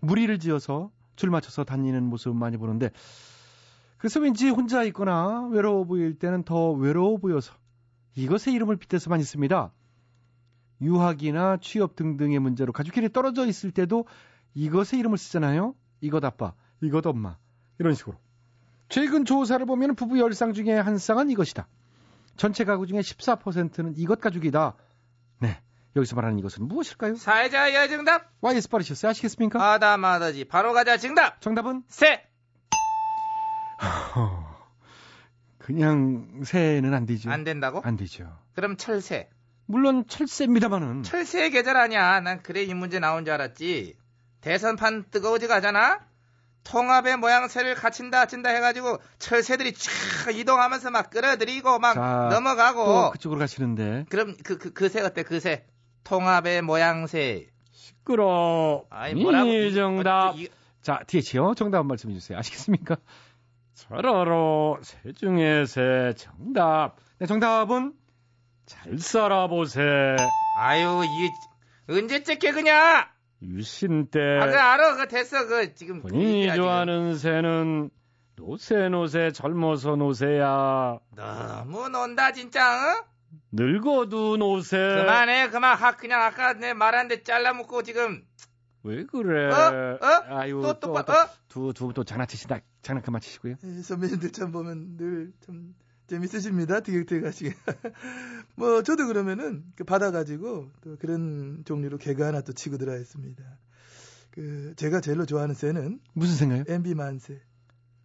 무리를 0.00 0.36
지어서 0.40 0.90
줄 1.14 1.30
맞춰서 1.30 1.62
다니는 1.62 2.02
모습 2.02 2.34
많이 2.34 2.56
보는데 2.56 2.90
그래서 3.96 4.18
왠지 4.18 4.48
혼자 4.48 4.82
있거나 4.84 5.46
외로워 5.52 5.84
보일 5.84 6.18
때는 6.18 6.42
더 6.42 6.72
외로워 6.72 7.18
보여서 7.18 7.54
이것의 8.16 8.56
이름을 8.56 8.76
빗대서 8.76 9.08
많이 9.08 9.22
씁니다. 9.22 9.72
유학이나 10.80 11.58
취업 11.60 11.94
등등의 11.94 12.40
문제로 12.40 12.72
가족끼리 12.72 13.12
떨어져 13.12 13.46
있을 13.46 13.70
때도 13.70 14.06
이것의 14.54 14.98
이름을 14.98 15.16
쓰잖아요. 15.16 15.76
이것 16.02 16.22
아빠, 16.24 16.52
이것 16.82 17.06
엄마 17.06 17.38
이런 17.78 17.94
식으로. 17.94 18.18
최근 18.90 19.24
조사를 19.24 19.64
보면 19.64 19.94
부부 19.94 20.16
10쌍 20.16 20.54
중에 20.54 20.72
한 20.72 20.98
쌍은 20.98 21.30
이것이다. 21.30 21.66
전체 22.36 22.64
가구 22.64 22.86
중에 22.86 23.00
14%는 23.00 23.94
이것 23.96 24.20
가족이다. 24.20 24.74
네. 25.38 25.62
여기서 25.96 26.16
말하는 26.16 26.38
이것은 26.38 26.68
무엇일까요? 26.68 27.14
사회자의 27.14 27.88
정답? 27.88 28.30
YS 28.40 28.68
빠르셨어요? 28.68 29.10
아시겠습니까? 29.10 29.72
아다마다지 29.72 30.44
바로 30.44 30.72
가자 30.72 30.96
정답 30.98 31.40
정답은? 31.40 31.84
새 31.88 32.26
그냥 35.58 36.42
새는 36.44 36.92
안 36.92 37.06
되죠. 37.06 37.30
안 37.30 37.44
된다고? 37.44 37.80
안 37.84 37.96
되죠. 37.96 38.36
그럼 38.54 38.76
철새 38.76 39.30
물론 39.66 40.04
철새입니다만은 40.06 41.02
철새 41.02 41.50
계절 41.50 41.76
아니야 41.76 42.20
난 42.20 42.42
그래 42.42 42.62
이 42.62 42.74
문제 42.74 42.98
나온 42.98 43.24
줄 43.24 43.34
알았지 43.34 43.96
대선판 44.42 45.04
뜨거워지가 45.10 45.54
하잖아 45.56 46.00
통합의 46.64 47.16
모양새를 47.16 47.74
갖춘다 47.74 48.20
갖춘다 48.20 48.50
해가지고 48.50 48.98
철새들이 49.18 49.72
쫙 49.74 50.36
이동하면서 50.36 50.90
막 50.90 51.10
끌어들이고 51.10 51.78
막 51.80 51.94
자, 51.94 52.28
넘어가고 52.30 52.84
또 52.84 53.10
그쪽으로 53.12 53.38
가시는데 53.40 54.04
그럼 54.10 54.36
그 54.44 54.58
그 54.58 54.72
그새 54.72 55.00
어때 55.00 55.22
그새 55.24 55.64
통합의 56.04 56.62
모양새 56.62 57.48
끌어 58.04 58.84
아이 58.90 59.14
뭐라고 59.14 59.48
이 59.50 59.74
정답. 59.74 60.34
이- 60.36 60.48
자, 60.82 61.00
DH요. 61.06 61.54
정답 61.54 61.78
한 61.78 61.86
말씀해 61.86 62.12
주세요. 62.14 62.36
아시겠습니까? 62.38 62.96
서로로 63.74 64.78
새 64.82 65.12
중에 65.12 65.64
새 65.64 66.12
정답. 66.16 66.96
네, 67.18 67.26
정답은 67.26 67.92
잘 68.66 68.98
살아보세. 68.98 69.80
아유 70.52 71.04
이게 71.06 71.38
언제적 71.88 72.38
개그냐 72.40 73.11
유신 73.42 74.06
때 74.08 74.20
아, 74.40 74.46
그 74.46 74.56
알아 74.58 74.96
그 74.96 75.08
됐어 75.08 75.46
그 75.46 75.74
지금 75.74 75.96
네. 75.96 76.02
본인이 76.02 76.24
분위기야, 76.24 76.52
지금. 76.54 76.64
좋아하는 76.64 77.16
새는 77.16 77.90
노새 78.36 78.88
노새 78.88 79.30
젊어서 79.32 79.96
노새야. 79.96 80.98
너무 81.14 81.88
논다 81.88 82.32
진짜 82.32 82.62
어? 82.74 83.04
늙어도 83.52 84.36
노새. 84.36 84.76
그만해 84.76 85.50
그만 85.50 85.76
하 85.76 85.96
그냥 85.96 86.22
아까 86.22 86.52
내 86.54 86.72
말한데 86.72 87.22
잘라먹고 87.22 87.82
지금 87.82 88.24
왜 88.84 89.04
그래? 89.04 89.52
어? 89.52 89.98
어? 90.00 90.36
아유 90.36 90.60
또, 90.62 90.78
또, 90.80 90.92
봐, 90.92 91.04
또, 91.04 91.12
어? 91.12 91.28
두, 91.48 91.72
두, 91.72 91.92
또 91.94 92.04
장난치신다. 92.04 92.60
장난 92.82 93.02
그만 93.02 93.20
치시고요. 93.20 93.54
예, 93.62 93.82
선배님들 93.82 94.32
참 94.32 94.50
보면 94.52 94.96
늘 94.96 95.32
참 95.44 95.74
재밌으십니다. 96.12 96.80
티격태격하시게. 96.80 97.54
뭐 98.56 98.82
저도 98.82 99.06
그러면은 99.06 99.64
그 99.76 99.84
받아가지고 99.84 100.70
또 100.82 100.96
그런 100.98 101.62
종류로 101.64 101.96
개그 101.96 102.22
하나 102.22 102.42
또 102.42 102.52
치고 102.52 102.76
들어야 102.76 102.96
했습니다. 102.96 103.42
그 104.30 104.74
제가 104.76 105.00
제일로 105.00 105.24
좋아하는 105.24 105.54
새는 105.54 106.00
무슨 106.12 106.36
생각요? 106.36 106.64
MB 106.68 106.94
만세. 106.94 107.40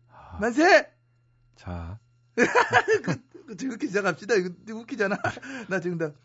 아, 0.09 0.37
만세! 0.39 0.89
자, 1.55 1.99
그 3.47 3.57
즐겁게 3.57 3.87
시작합시다. 3.87 4.35
이거 4.35 4.51
웃기잖아. 4.73 5.17
나 5.67 5.79
정답 5.81 6.15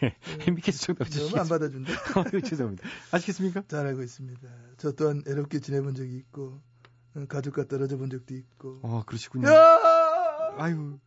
네. 0.00 0.16
MBK에서 0.46 0.94
정답 0.94 1.10
너무 1.10 1.40
안. 1.40 1.46
받아준다. 1.46 1.92
아유, 2.14 2.40
죄송합니다. 2.40 2.88
아시겠습니까? 3.10 3.64
잘 3.68 3.86
알고 3.86 4.02
있습니다. 4.02 4.48
저 4.78 4.92
또한 4.92 5.22
애롭게 5.26 5.60
지내본 5.60 5.94
적이 5.94 6.16
있고 6.16 6.62
어, 7.14 7.26
가족과 7.28 7.66
떨어져 7.68 7.98
본 7.98 8.08
적도 8.08 8.34
있고. 8.34 8.80
어, 8.82 9.02
그러시군요. 9.04 9.48
야! 9.48 9.78
아유, 10.56 10.98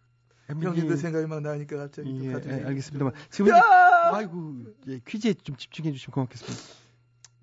형님들 0.48 0.98
생각이 0.98 1.28
막 1.28 1.42
나니까 1.42 1.78
갑자기 1.78 2.10
또 2.18 2.26
예, 2.26 2.30
예, 2.30 2.64
알겠습니다만 2.66 3.14
지금 3.30 3.52
야! 3.52 3.62
아이고 4.14 4.66
예, 4.88 5.00
퀴즈에 5.06 5.34
좀 5.34 5.56
집중해 5.56 5.92
주시면 5.92 6.14
고맙겠습니다. 6.14 6.64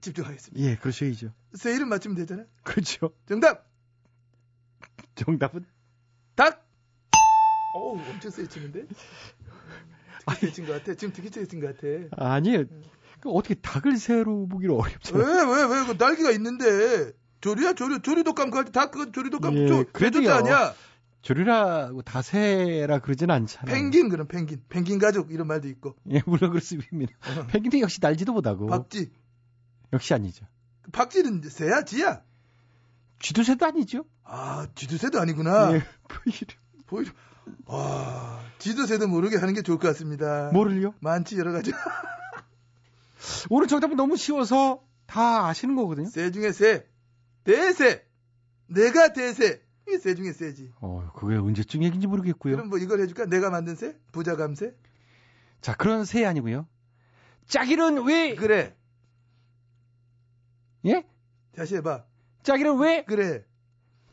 집중하겠습니다. 0.01 0.65
예, 0.69 0.77
그러셔야죠. 0.77 1.33
새 1.55 1.75
이름 1.75 1.89
맞추면 1.89 2.17
되잖아. 2.17 2.45
그렇죠. 2.63 3.11
정답. 3.27 3.71
정답은 5.15 5.65
닭. 6.35 6.67
어우 7.73 7.99
엄청 8.09 8.31
세게 8.31 8.49
치는데. 8.49 8.87
되게 10.41 10.53
친것 10.53 10.77
같아. 10.77 10.95
지금 10.95 11.13
되게 11.13 11.29
세게 11.29 11.47
친것 11.47 11.77
같아. 11.77 11.89
아니에요. 12.35 12.65
그 13.21 13.31
어떻게 13.31 13.55
닭을 13.55 13.97
새로 13.97 14.47
보기로 14.49 14.77
어렵잖아요. 14.79 15.25
왜, 15.25 15.65
왜, 15.65 15.81
왜, 15.81 15.87
그 15.87 15.97
날개가 15.99 16.31
있는데. 16.33 17.13
조류야, 17.41 17.73
조류, 17.73 18.03
조류독감, 18.03 18.51
그, 18.51 18.71
닭, 18.71 18.93
그, 18.93 19.11
조류독감, 19.11 19.55
예, 19.57 19.67
조. 19.67 19.85
조류자 19.93 20.37
아니야? 20.37 20.75
조류라고 21.23 22.03
다 22.03 22.21
새라 22.21 22.99
그러진 22.99 23.31
않잖아요. 23.31 23.75
펭귄, 23.75 24.09
그럼 24.09 24.27
펭귄. 24.27 24.63
펭귄 24.69 24.99
가족, 24.99 25.33
이런 25.33 25.47
말도 25.47 25.69
있고. 25.69 25.95
예, 26.11 26.21
물론 26.27 26.51
그렇습니다. 26.51 26.91
펭귄도 27.49 27.81
역시 27.81 27.99
날지도 28.03 28.33
못하고. 28.33 28.67
박쥐. 28.67 29.11
역시 29.93 30.15
아니죠. 30.15 30.45
그 30.83 30.91
박쥐는 30.91 31.43
새야, 31.49 31.85
쥐야? 31.85 32.23
쥐도 33.21 33.45
새도 33.45 33.67
아니죠. 33.67 34.05
아, 34.25 34.67
쥐도 34.75 34.97
새도 34.97 35.21
아니구나. 35.21 35.75
예, 35.75 35.83
보이려. 36.09 36.47
보이죠? 36.87 37.13
와, 37.67 38.41
쥐도 38.59 38.87
새도 38.87 39.07
모르게 39.07 39.37
하는 39.37 39.55
게 39.55 39.63
좋을 39.63 39.79
것 39.79 39.89
같습니다. 39.89 40.51
뭐를요? 40.53 40.95
많지, 41.01 41.39
여러 41.39 41.53
가지. 41.53 41.73
오늘 43.49 43.69
정답은 43.69 43.97
너무 43.97 44.17
쉬워서 44.17 44.83
다 45.07 45.47
아시는 45.49 45.77
거거든요. 45.77 46.09
새 46.09 46.31
중에 46.33 46.51
새. 46.53 46.87
대새. 47.45 48.05
내가 48.67 49.13
대새. 49.13 49.63
이게 49.87 49.99
새 49.99 50.15
중에 50.15 50.33
새지. 50.33 50.73
어, 50.81 51.11
그게 51.15 51.37
언제쯤 51.37 51.83
얘기인지 51.83 52.07
모르겠고요. 52.07 52.57
그럼 52.57 52.69
뭐 52.69 52.79
이걸 52.79 53.01
해줄까? 53.01 53.27
내가 53.27 53.51
만든 53.51 53.75
새? 53.75 53.97
부자감새? 54.13 54.75
자, 55.61 55.75
그런 55.77 56.05
새 56.05 56.25
아니고요. 56.25 56.67
짜기는 57.47 58.05
왜? 58.07 58.35
그래. 58.35 58.77
예? 60.87 61.05
다시 61.55 61.77
해봐. 61.77 62.05
짜기는 62.43 62.79
왜? 62.79 63.05
그래. 63.05 63.45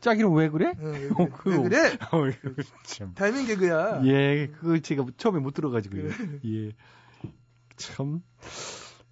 짜기는 0.00 0.32
왜 0.32 0.48
그래? 0.48 0.72
어, 0.78 0.82
왜, 0.82 1.08
어, 1.10 1.28
그래? 1.36 1.56
왜 1.56 1.68
그래? 1.68 1.98
어, 2.12 2.26
참. 2.84 3.14
타이밍 3.14 3.46
개그야. 3.46 4.02
예, 4.06 4.46
그거 4.48 4.78
제가 4.78 5.04
처음에 5.16 5.40
못 5.40 5.52
들어가지고요. 5.54 6.08
예. 6.46 6.72
참. 7.76 8.22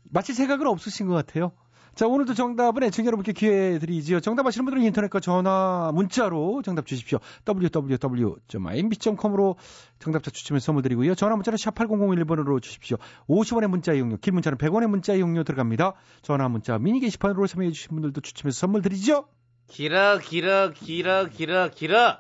마치 0.05 0.33
생각은 0.33 0.67
없으신 0.67 1.07
것 1.07 1.15
같아요. 1.15 1.53
자, 1.99 2.07
오늘도 2.07 2.35
정답은 2.35 2.85
애청자 2.85 3.09
여러분께 3.09 3.33
기회 3.33 3.81
드리지요. 3.81 4.21
정답 4.21 4.47
아시는 4.47 4.65
분들은 4.67 4.85
인터넷과 4.85 5.19
전화, 5.19 5.91
문자로 5.93 6.63
정답 6.65 6.87
주십시오. 6.87 7.19
www.mbc.com으로 7.45 9.57
정답자 9.99 10.31
추첨해서 10.31 10.67
선물 10.67 10.85
드리고요. 10.85 11.17
전화 11.17 11.35
문자는 11.35 11.57
샵 11.57 11.75
8001번으로 11.75 12.63
주십시오. 12.63 12.99
50원의 13.27 13.67
문자 13.67 13.95
이용료, 13.95 14.19
긴 14.19 14.35
문자는 14.35 14.59
100원의 14.59 14.87
문자 14.87 15.15
이용료 15.15 15.43
들어갑니다. 15.43 15.95
전화 16.23 16.49
문자 16.49 16.79
미니 16.79 17.01
게시판으로 17.01 17.49
참여해 17.49 17.73
주신 17.73 17.91
분들도 17.91 18.21
추첨해서 18.21 18.61
선물 18.61 18.83
드리죠. 18.83 19.27
길어 19.67 20.19
길어 20.19 20.71
길어 20.71 21.27
길어 21.27 21.69
길어 21.69 22.19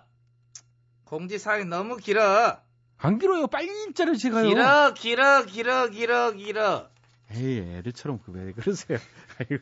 공지사항이 1.04 1.66
너무 1.66 1.98
길어 1.98 2.58
안 2.96 3.20
길어요. 3.20 3.46
빨리 3.46 3.68
일자를 3.86 4.16
제가요. 4.16 4.48
길어 4.48 4.92
길어 4.94 5.44
길어 5.44 5.88
길어 5.88 6.32
길어 6.32 6.88
에이, 7.32 7.58
애들처럼 7.58 8.20
그왜 8.20 8.52
그러세요? 8.52 8.98
아유. 9.38 9.58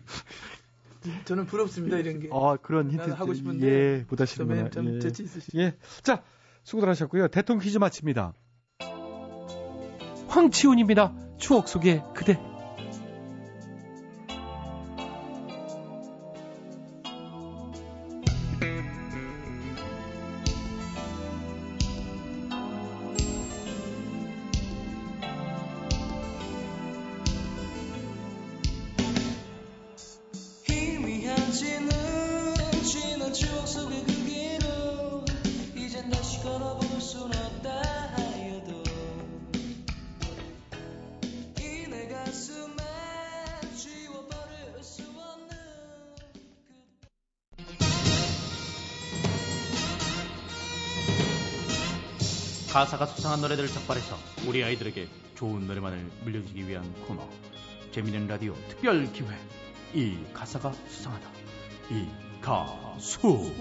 저는 1.25 1.47
부럽습니다, 1.47 1.99
이런 1.99 2.21
게. 2.21 2.29
아, 2.33 2.57
그런 2.57 2.91
힌트. 2.91 3.11
하고 3.11 3.33
싶은데 3.35 3.67
예, 3.67 4.05
못 4.09 4.21
하시는구나. 4.21 4.71
좀, 4.71 4.87
좀 4.87 4.95
예. 4.97 5.01
재치 5.01 5.23
있으시. 5.23 5.51
예. 5.57 5.77
자, 6.03 6.23
수고들 6.65 6.89
하셨고요. 6.89 7.29
대통령 7.29 7.63
퀴즈 7.63 7.79
마칩니다. 7.79 8.35
황치훈입니다. 10.29 11.15
추억 11.39 11.69
속의 11.69 12.03
그대. 12.15 12.41
수상한 53.37 53.41
노래들을 53.43 53.69
적발해서 53.69 54.17
우리 54.49 54.65
아이들에게 54.65 55.09
좋은 55.35 55.67
노래만을 55.67 55.99
물려주기 56.25 56.67
위한 56.69 56.83
코너 57.07 57.29
재미있는 57.93 58.27
라디오 58.27 58.55
특별 58.69 59.11
기회 59.13 59.29
이 59.95 60.17
가사가 60.33 60.73
수상하다 60.73 61.29
이 61.91 62.07
가수 62.41 63.53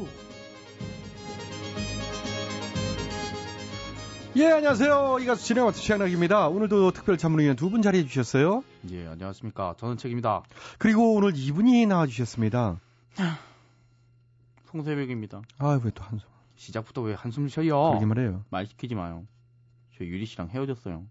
예, 4.38 4.48
안녕하세요. 4.52 5.18
이 5.22 5.26
가수 5.26 5.46
진행 5.46 5.64
맡은 5.66 5.82
최양락입니다. 5.82 6.48
오늘도 6.50 6.92
특별 6.92 7.18
자문위원 7.18 7.56
두 7.56 7.70
분 7.70 7.82
자리해 7.82 8.06
주셨어요. 8.06 8.64
예 8.92 9.08
안녕하십니까 9.08 9.76
저는 9.80 9.98
책입니다 9.98 10.44
그리고 10.78 11.16
오늘 11.16 11.36
이분이 11.36 11.86
나와 11.86 12.06
주셨습니다. 12.08 12.80
송세백입니다 14.72 15.42
아, 15.58 15.80
왜또 15.84 16.04
한숨. 16.04 16.28
시작부터 16.58 17.02
왜 17.02 17.14
한숨 17.14 17.48
쉬어요 17.50 17.90
그러게 17.90 18.06
말해요. 18.06 18.44
말 18.50 18.66
시키지 18.68 18.96
마요 18.96 19.26
저 19.98 20.04
유리 20.06 20.26
씨랑 20.26 20.50
헤어졌어요 20.50 21.06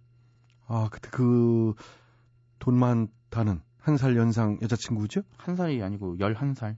아, 0.67 0.89
그때 0.91 1.09
그, 1.13 1.75
돈 2.59 2.79
많다는 2.79 3.61
한 3.79 3.97
살 3.99 4.17
연상 4.17 4.59
여자친구죠? 4.63 5.23
한 5.37 5.57
살이 5.57 5.83
아니고 5.83 6.19
열한 6.19 6.55
살 6.55 6.77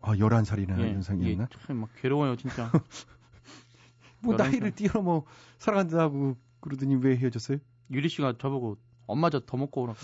아, 0.00 0.14
11살이나 0.14 0.78
예, 0.80 0.92
연상이었나? 0.94 1.48
참막 1.66 1.88
괴로워요 1.96 2.36
진짜 2.36 2.70
뭐, 4.20 4.34
11살. 4.34 4.38
나이를 4.38 4.70
뛰어넘어 4.72 5.24
사랑한다고 5.58 6.36
그러더니 6.60 6.96
왜 6.96 7.16
헤어졌어요? 7.16 7.58
유리 7.90 8.08
씨가 8.08 8.34
저보고 8.38 8.76
엄마 9.06 9.30
저 9.30 9.40
더 9.40 9.56
먹고 9.56 9.82
오라고 9.82 9.98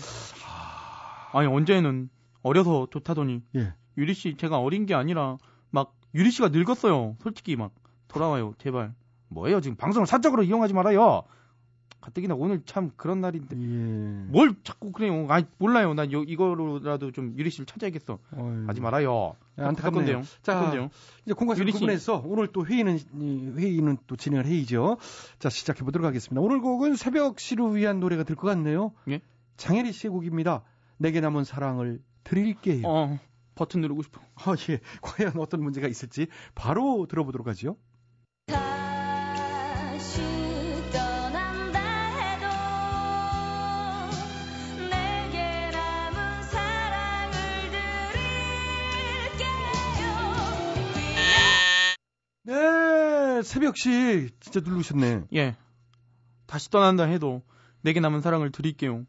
아니 1.33 1.47
언제는 1.47 2.09
어려서 2.41 2.87
좋다더니 2.91 3.43
예. 3.55 3.73
유리 3.97 4.13
씨 4.13 4.35
제가 4.37 4.57
어린 4.59 4.85
게 4.85 4.93
아니라 4.95 5.37
막 5.69 5.95
유리 6.15 6.31
씨가 6.31 6.49
늙었어요. 6.49 7.15
솔직히 7.21 7.55
막 7.55 7.73
돌아와요. 8.07 8.53
제발. 8.57 8.93
뭐예요? 9.29 9.61
지금 9.61 9.77
방송을 9.77 10.05
사적으로 10.07 10.43
이용하지 10.43 10.73
말아요. 10.73 11.23
가뜩이나 12.01 12.33
오늘 12.33 12.61
참 12.65 12.91
그런 12.95 13.19
날인데 13.19 13.57
예. 13.57 14.31
뭘 14.31 14.55
자꾸 14.63 14.91
그래요? 14.93 15.27
아 15.29 15.41
몰라요. 15.57 15.93
난 15.93 16.11
요, 16.13 16.23
이거로라도 16.23 17.11
좀 17.11 17.33
유리 17.37 17.49
씨를 17.49 17.65
찾아야겠어. 17.65 18.19
어휴. 18.37 18.65
하지 18.67 18.79
말아요. 18.79 19.35
예, 19.57 19.61
할 19.63 19.69
안타깝네요. 19.69 20.21
자, 20.41 20.55
할 20.55 20.63
건데요. 20.63 20.89
이제 21.25 21.33
공과사. 21.33 21.63
구분해서 21.63 22.23
오늘 22.25 22.47
또 22.47 22.65
회의는 22.65 22.99
이 23.15 23.51
회의는 23.57 23.97
또 24.07 24.15
진행을 24.15 24.45
회의죠. 24.45 24.97
자 25.39 25.49
시작해 25.49 25.83
보도록 25.83 26.07
하겠습니다. 26.07 26.39
오늘 26.41 26.61
곡은 26.61 26.95
새벽 26.95 27.39
시를 27.39 27.75
위한 27.75 27.99
노래가 27.99 28.23
될 28.23 28.37
것 28.37 28.47
같네요. 28.47 28.93
예? 29.09 29.19
장혜리 29.57 29.91
씨의 29.91 30.11
곡입니다. 30.11 30.63
내게 30.97 31.19
남은 31.19 31.43
사랑을 31.43 32.01
드릴게요. 32.23 32.83
어 32.87 33.19
버튼 33.55 33.81
누르고 33.81 34.03
싶어. 34.03 34.21
아, 34.35 34.55
예. 34.69 34.79
과연 35.01 35.33
어떤 35.37 35.61
문제가 35.61 35.89
있을지 35.89 36.27
바로 36.55 37.07
들어보도록 37.09 37.45
하죠. 37.47 37.73
다 37.73 37.79
네, 53.39 53.43
새벽 53.43 53.77
시 53.77 54.29
진짜 54.41 54.59
누르셨네. 54.59 55.27
예. 55.35 55.55
다시 56.45 56.69
떠난다 56.69 57.05
해도 57.05 57.41
내게 57.81 58.01
남은 58.01 58.19
사랑을 58.19 58.51
드릴게요. 58.51 59.05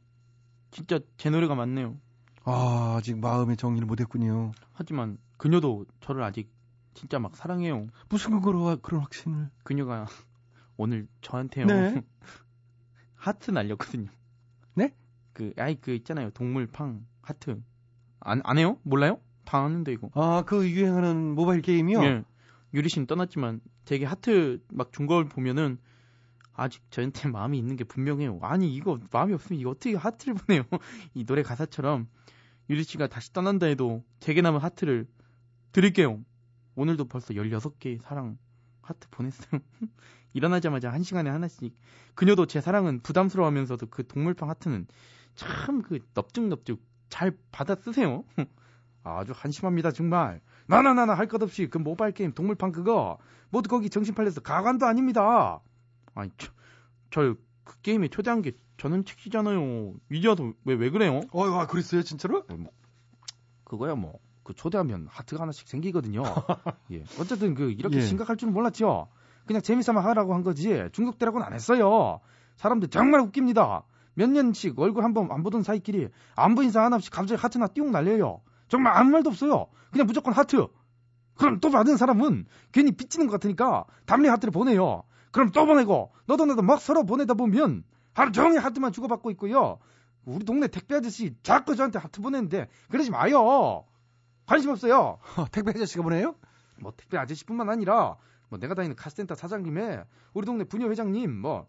진짜 0.70 1.00
제 1.16 1.30
노래가 1.30 1.56
맞네요. 1.56 1.96
아, 2.44 2.94
아직 2.96 3.18
마음의 3.18 3.56
정리를 3.56 3.84
못했군요. 3.86 4.52
하지만 4.72 5.18
그녀도 5.36 5.84
저를 6.00 6.22
아직 6.22 6.48
진짜 6.94 7.18
막 7.18 7.36
사랑해요. 7.36 7.88
무슨 8.08 8.30
근거로 8.30 8.76
그런 8.82 9.00
확신을? 9.00 9.50
그녀가 9.64 10.06
오늘 10.76 11.08
저한테요. 11.22 11.66
네. 11.66 12.00
하트 13.16 13.50
날렸거든요. 13.50 14.10
네? 14.74 14.94
그 15.32 15.52
아이 15.58 15.74
그 15.74 15.92
있잖아요. 15.92 16.30
동물 16.30 16.68
팡 16.68 17.04
하트. 17.20 17.60
안, 18.20 18.42
안 18.44 18.58
해요? 18.58 18.78
몰라요? 18.84 19.18
다 19.44 19.58
아는데 19.64 19.92
이거. 19.92 20.08
아, 20.14 20.44
그 20.46 20.70
유행하는 20.70 21.34
모바일 21.34 21.62
게임이요? 21.62 22.04
예. 22.04 22.24
유리 22.74 22.88
씨는 22.88 23.06
떠났지만 23.06 23.60
되게 23.84 24.04
하트 24.04 24.60
막 24.72 24.92
준 24.92 25.06
걸 25.06 25.28
보면은 25.28 25.78
아직 26.52 26.82
저한테 26.90 27.28
마음이 27.30 27.58
있는 27.58 27.76
게 27.76 27.84
분명해요. 27.84 28.38
아니 28.42 28.74
이거 28.74 28.98
마음이 29.12 29.32
없으면 29.34 29.60
이거 29.60 29.70
어떻게 29.70 29.94
하트를 29.96 30.34
보내요? 30.34 30.64
이 31.14 31.24
노래 31.24 31.42
가사처럼 31.42 32.08
유리 32.68 32.84
씨가 32.84 33.08
다시 33.08 33.32
떠난다 33.32 33.66
해도 33.66 34.04
제게 34.20 34.42
남은 34.42 34.60
하트를 34.60 35.06
드릴게요. 35.72 36.20
오늘도 36.76 37.06
벌써 37.06 37.34
16개의 37.34 38.00
사랑 38.02 38.38
하트 38.82 39.08
보냈어요. 39.10 39.60
일어나자마자 40.32 40.92
한 40.92 41.02
시간에 41.02 41.30
하나씩. 41.30 41.76
그녀도 42.14 42.46
제 42.46 42.60
사랑은 42.60 43.00
부담스러워하면서도 43.02 43.86
그 43.86 44.06
동물팡 44.06 44.48
하트는 44.50 44.86
참 45.34 45.82
그 45.82 45.98
넙죽넙죽 46.14 46.80
잘 47.08 47.36
받아 47.50 47.74
쓰세요. 47.74 48.24
아주 49.02 49.32
한심합니다 49.34 49.90
정말. 49.92 50.40
나나나나 50.70 51.14
할 51.14 51.26
것 51.28 51.42
없이 51.42 51.68
그 51.68 51.78
모바일 51.78 52.12
게임 52.12 52.32
동물판 52.32 52.72
그거 52.72 53.18
모두 53.50 53.68
거기 53.68 53.90
정신 53.90 54.14
팔려서 54.14 54.40
가관도 54.40 54.86
아닙니다. 54.86 55.60
아니 56.14 56.30
저그 57.10 57.36
게임에 57.82 58.08
초대한 58.08 58.42
게 58.42 58.52
저는 58.78 59.04
책이잖아요. 59.04 59.94
이제와도 60.10 60.54
왜왜 60.64 60.90
그래요? 60.90 61.20
어, 61.32 61.44
아, 61.44 61.66
그랬어요, 61.66 62.02
진짜로? 62.02 62.44
그거야 63.64 63.94
뭐. 63.94 64.18
그 64.42 64.54
초대하면 64.54 65.06
하트가 65.10 65.42
하나씩 65.42 65.68
생기거든요. 65.68 66.22
예. 66.92 67.04
어쨌든 67.20 67.54
그 67.54 67.70
이렇게 67.70 67.98
예. 67.98 68.00
심각할 68.00 68.36
줄은 68.36 68.52
몰랐죠. 68.54 69.08
그냥 69.46 69.62
재미삼아 69.62 70.00
하라고 70.02 70.34
한 70.34 70.42
거지 70.42 70.82
중독되라고는 70.92 71.46
안 71.46 71.52
했어요. 71.52 72.20
사람들 72.56 72.88
정말 72.88 73.20
웃깁니다. 73.20 73.84
몇 74.14 74.28
년씩 74.30 74.78
얼굴 74.78 75.04
한 75.04 75.12
번 75.14 75.30
안 75.30 75.42
보던 75.42 75.62
사이끼리 75.62 76.08
안부 76.36 76.64
인사 76.64 76.82
하나 76.82 76.96
없이 76.96 77.10
갑자기 77.10 77.40
하트나 77.40 77.66
띄웅 77.68 77.92
날려요. 77.92 78.40
정말 78.70 78.96
아무 78.96 79.10
말도 79.10 79.28
없어요. 79.28 79.66
그냥 79.90 80.06
무조건 80.06 80.32
하트. 80.32 80.66
그럼 81.34 81.60
또 81.60 81.70
받은 81.70 81.96
사람은 81.96 82.46
괜히 82.72 82.92
삐치는 82.92 83.26
것 83.26 83.32
같으니까 83.32 83.84
답례 84.06 84.28
하트를 84.28 84.52
보내요. 84.52 85.02
그럼 85.32 85.50
또 85.50 85.66
보내고 85.66 86.12
너도 86.26 86.46
나도 86.46 86.62
막 86.62 86.80
서로 86.80 87.04
보내다 87.04 87.34
보면 87.34 87.84
하루 88.14 88.32
종일 88.32 88.60
하트만 88.60 88.92
주고받고 88.92 89.30
있고요. 89.32 89.78
우리 90.24 90.44
동네 90.44 90.68
택배 90.68 90.94
아저씨 90.94 91.34
자꾸 91.42 91.74
저한테 91.76 91.98
하트 91.98 92.20
보내는데 92.20 92.68
그러지 92.90 93.10
마요. 93.10 93.84
관심 94.46 94.70
없어요. 94.70 95.18
어, 95.36 95.46
택배 95.50 95.70
아저씨가 95.70 96.02
보내요? 96.02 96.36
뭐 96.78 96.92
택배 96.96 97.18
아저씨뿐만 97.18 97.68
아니라 97.70 98.16
뭐 98.48 98.58
내가 98.58 98.74
다니는 98.74 98.96
카센터 98.96 99.34
사장님에 99.34 100.04
우리 100.32 100.46
동네 100.46 100.64
부녀 100.64 100.88
회장님 100.88 101.40
뭐 101.40 101.66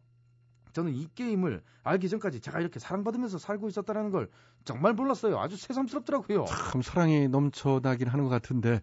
저는 0.73 0.93
이 0.93 1.07
게임을 1.15 1.61
알기 1.83 2.09
전까지 2.09 2.39
제가 2.41 2.59
이렇게 2.59 2.79
사랑받으면서 2.79 3.37
살고 3.37 3.67
있었다라는 3.67 4.09
걸 4.11 4.29
정말 4.63 4.93
몰랐어요. 4.93 5.39
아주 5.39 5.57
새삼스럽더라고요. 5.57 6.45
참 6.45 6.81
사랑이 6.81 7.27
넘쳐나긴 7.27 8.07
하는 8.07 8.23
것 8.25 8.29
같은데 8.29 8.81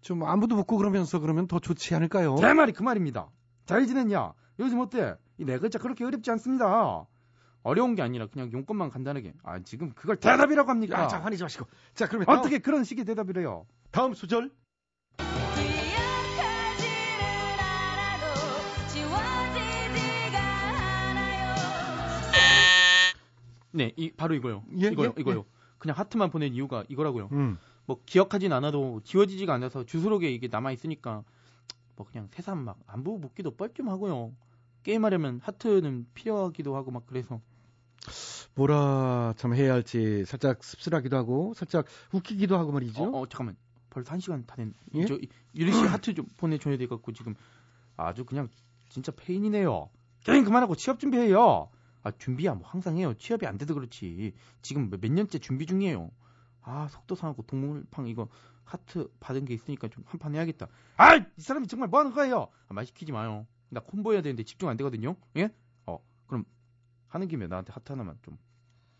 좀 0.00 0.22
안부도 0.24 0.56
묻고 0.56 0.76
그러면서 0.76 1.18
그러면 1.18 1.46
더 1.46 1.58
좋지 1.58 1.94
않을까요? 1.94 2.36
제 2.36 2.52
말이 2.52 2.72
그 2.72 2.82
말입니다. 2.82 3.28
잘 3.66 3.86
지냈냐? 3.86 4.32
요즘 4.60 4.80
어때? 4.80 5.16
이 5.38 5.44
네 5.44 5.58
글자 5.58 5.78
그렇게 5.78 6.04
어렵지 6.04 6.30
않습니다. 6.32 7.06
어려운 7.62 7.94
게 7.94 8.02
아니라 8.02 8.26
그냥 8.26 8.52
용건만 8.52 8.90
간단하게. 8.90 9.32
아 9.42 9.58
지금 9.60 9.92
그걸 9.94 10.16
대답이라고 10.16 10.68
합니까? 10.70 11.02
야, 11.02 11.08
자, 11.08 11.18
화내지 11.18 11.42
마시고. 11.42 11.66
자, 11.94 12.06
그러면 12.06 12.28
어떻게 12.28 12.58
그런 12.58 12.84
식의? 12.84 13.04
다음, 13.06 13.62
다음 13.90 14.12
소절. 14.14 14.50
네, 23.74 23.92
이 23.96 24.10
바로 24.12 24.34
이거요. 24.34 24.62
예, 24.80 24.88
이거요, 24.88 25.12
예, 25.16 25.20
이거요. 25.20 25.44
그냥 25.78 25.98
하트만 25.98 26.30
보낸 26.30 26.54
이유가 26.54 26.84
이거라고요. 26.88 27.28
음. 27.32 27.58
뭐 27.86 28.00
기억하진 28.06 28.52
않아도 28.52 29.00
지워지지가 29.04 29.52
않아서 29.54 29.84
주소록에 29.84 30.30
이게 30.30 30.48
남아 30.48 30.72
있으니까 30.72 31.22
뭐 31.96 32.06
그냥 32.06 32.28
새삼 32.32 32.64
막 32.64 32.78
안부 32.86 33.18
묻기도 33.18 33.50
뻘쭘하고요. 33.56 34.32
게임하려면 34.84 35.40
하트는 35.42 36.06
필요하기도 36.14 36.74
하고 36.76 36.90
막 36.90 37.04
그래서 37.06 37.40
뭐라 38.54 39.34
참 39.36 39.54
해야 39.54 39.72
할지 39.72 40.24
살짝 40.26 40.62
씁쓸하기도 40.62 41.16
하고 41.16 41.52
살짝 41.54 41.86
웃기기도 42.12 42.56
하고 42.56 42.72
말이죠. 42.72 43.02
어, 43.02 43.20
어, 43.22 43.26
잠깐만 43.26 43.56
벌써 43.90 44.12
한 44.12 44.20
시간 44.20 44.44
다 44.46 44.56
됐. 44.56 44.68
예? 44.94 45.04
저 45.06 45.14
이- 45.16 45.28
유리 45.56 45.72
씨 45.72 45.80
하트 45.84 46.14
좀 46.14 46.26
보내줘야 46.38 46.76
돼 46.76 46.86
갖고 46.86 47.12
지금 47.12 47.34
아주 47.96 48.24
그냥 48.24 48.48
진짜 48.88 49.12
폐인이네요. 49.14 49.88
게임 50.24 50.44
그만하고 50.44 50.74
취업 50.76 50.98
준비해요. 51.00 51.68
아 52.04 52.12
준비야 52.12 52.54
뭐 52.54 52.68
항상 52.68 52.96
해요. 52.98 53.14
취업이 53.14 53.46
안 53.46 53.58
돼도 53.58 53.74
그렇지. 53.74 54.34
지금 54.62 54.90
몇 54.90 55.10
년째 55.10 55.38
준비 55.40 55.66
중이에요. 55.66 56.10
아 56.60 56.86
속도 56.88 57.14
상하고 57.16 57.42
동물팡 57.42 58.06
이거 58.06 58.28
하트 58.64 59.10
받은 59.20 59.44
게 59.46 59.54
있으니까 59.54 59.88
좀 59.88 60.04
한 60.06 60.18
판 60.20 60.34
해야겠다. 60.34 60.68
아 60.96 61.16
이 61.16 61.22
사람이 61.38 61.66
정말 61.66 61.88
뭐 61.88 62.00
하는 62.00 62.12
거예요? 62.12 62.48
아, 62.68 62.74
말 62.74 62.86
시키지 62.86 63.10
마요. 63.12 63.46
나 63.70 63.80
콤보 63.80 64.12
해야 64.12 64.22
되는데 64.22 64.44
집중 64.44 64.68
안 64.68 64.76
되거든요. 64.76 65.16
예? 65.36 65.50
어 65.86 65.98
그럼 66.26 66.44
하는 67.08 67.26
김에 67.26 67.46
나한테 67.46 67.72
하트 67.72 67.90
하나만 67.92 68.18
좀 68.22 68.38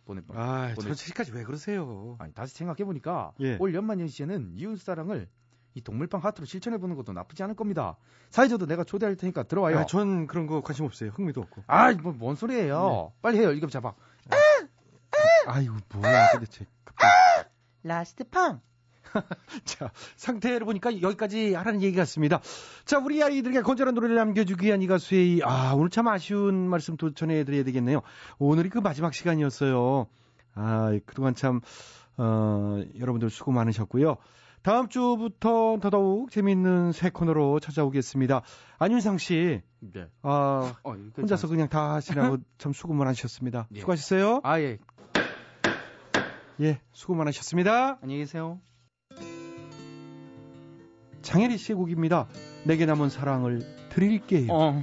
보내봐. 0.07 0.35
아, 0.37 0.75
보내- 0.75 0.95
저렇게까지 0.95 1.33
왜 1.33 1.45
그러세요? 1.45 2.17
아니 2.19 2.33
다시 2.35 2.55
생각해 2.57 2.85
보니까 2.85 3.33
예. 3.41 3.57
올 3.61 3.75
연말 3.75 4.01
연시에는 4.01 4.53
이웃 4.57 4.81
사랑을 4.81 5.29
이 5.75 5.81
동물팡 5.81 6.23
하트로 6.25 6.47
실천해 6.47 6.79
보는 6.79 6.95
것도 6.97 7.13
나쁘지 7.13 7.43
않을 7.43 7.57
겁니다. 7.57 7.97
사회자도 8.31 8.67
내가 8.67 8.85
초대할 8.85 9.17
테니까 9.17 9.43
들어와요. 9.45 9.81
아, 9.81 9.87
전 9.87 10.27
그런 10.27 10.47
거 10.47 10.61
관심 10.61 10.85
없어요. 10.85 11.11
흥미도 11.11 11.41
없고. 11.41 11.65
아, 11.67 11.93
뭐 11.93 12.13
뭔 12.13 12.37
소리예요? 12.37 13.11
네. 13.13 13.21
빨리 13.23 13.39
해요. 13.39 13.53
이거 13.53 13.67
잡아. 13.67 13.93
아이고, 15.47 15.75
뭐야, 15.95 16.33
도대체. 16.33 16.67
last 17.83 18.25
팡. 18.25 18.61
자, 19.65 19.91
상태를 20.17 20.65
보니까 20.65 21.01
여기까지 21.03 21.55
하라는 21.55 21.83
얘기 21.83 21.97
같습니다. 21.97 22.41
자, 22.85 22.99
우리 22.99 23.23
아이들에게 23.23 23.61
건전한 23.63 23.95
노래를 23.95 24.17
남겨주기 24.17 24.67
위한 24.67 24.81
이 24.83 24.87
가수의, 24.87 25.43
아, 25.45 25.75
오늘 25.75 25.91
참 25.91 26.09
아쉬운 26.09 26.69
말씀 26.69 26.97
또 26.97 27.13
전해드려야 27.13 27.63
되겠네요. 27.65 28.01
오늘이 28.39 28.71
그 28.71 28.79
마지막 28.79 29.13
시간이었어요. 29.15 30.07
아, 30.55 30.99
그동안 31.07 31.35
참, 31.35 31.61
어, 32.17 32.81
여러분들 32.99 33.29
수고 33.31 33.53
많으셨고요. 33.53 34.17
다음 34.65 34.89
주부터 34.89 35.79
더더욱 35.79 36.31
재미있는 36.31 36.93
새 36.93 37.11
코너로 37.11 37.61
찾아오겠습니다. 37.61 38.41
안윤상 38.79 39.19
씨, 39.19 39.61
네. 39.81 40.07
아, 40.23 40.75
어, 40.83 40.95
이거 40.95 41.21
혼자서 41.21 41.49
그냥 41.49 41.69
다 41.69 41.93
하시라고 41.93 42.39
참 42.57 42.73
수고 42.73 42.95
많으셨습니다. 42.95 43.69
예. 43.75 43.81
수고하셨어요. 43.81 44.41
아, 44.43 44.59
예. 44.61 44.79
예, 46.63 46.81
수고 46.93 47.15
많으셨습니다. 47.15 47.99
안녕히 48.01 48.23
계세요. 48.23 48.59
장혜리 51.21 51.59
씨의 51.59 51.77
곡입니다. 51.77 52.29
내게 52.65 52.87
남은 52.87 53.11
사랑을 53.11 53.61
드릴게요. 53.91 54.51
어. 54.51 54.83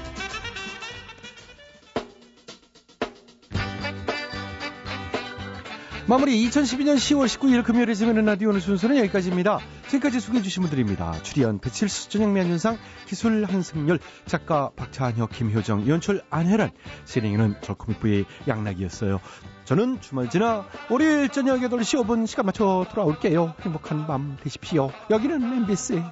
마무리 6.11 6.45
2012년 6.49 6.95
10월 6.97 7.25
19일 7.25 7.63
금요일에 7.63 7.93
재미있는 7.93 8.25
라디오 8.25 8.49
오늘 8.49 8.59
순서는 8.59 8.97
여기까지입니다. 8.97 9.59
지금까지 9.87 10.19
소개해주신 10.19 10.63
분들입니다. 10.63 11.21
출연 11.21 11.57
배칠수 11.59 12.09
전영미 12.09 12.37
안윤상 12.41 12.77
기술 13.05 13.45
한승열 13.45 13.97
작가 14.25 14.71
박찬혁 14.75 15.29
김효정 15.29 15.87
연출 15.87 16.21
안혜란 16.29 16.71
진행에는 17.05 17.55
저 17.61 17.75
코믹부의 17.75 18.25
양락이었어요. 18.45 19.21
저는 19.63 20.01
주말 20.01 20.29
지나 20.29 20.65
월요일 20.89 21.29
저녁 21.29 21.61
8시 21.61 22.03
5분 22.03 22.27
시간 22.27 22.45
맞춰 22.45 22.85
돌아올게요. 22.91 23.53
행복한 23.61 24.05
밤 24.05 24.35
되십시오. 24.43 24.91
여기는 25.09 25.41
MBC 25.41 26.03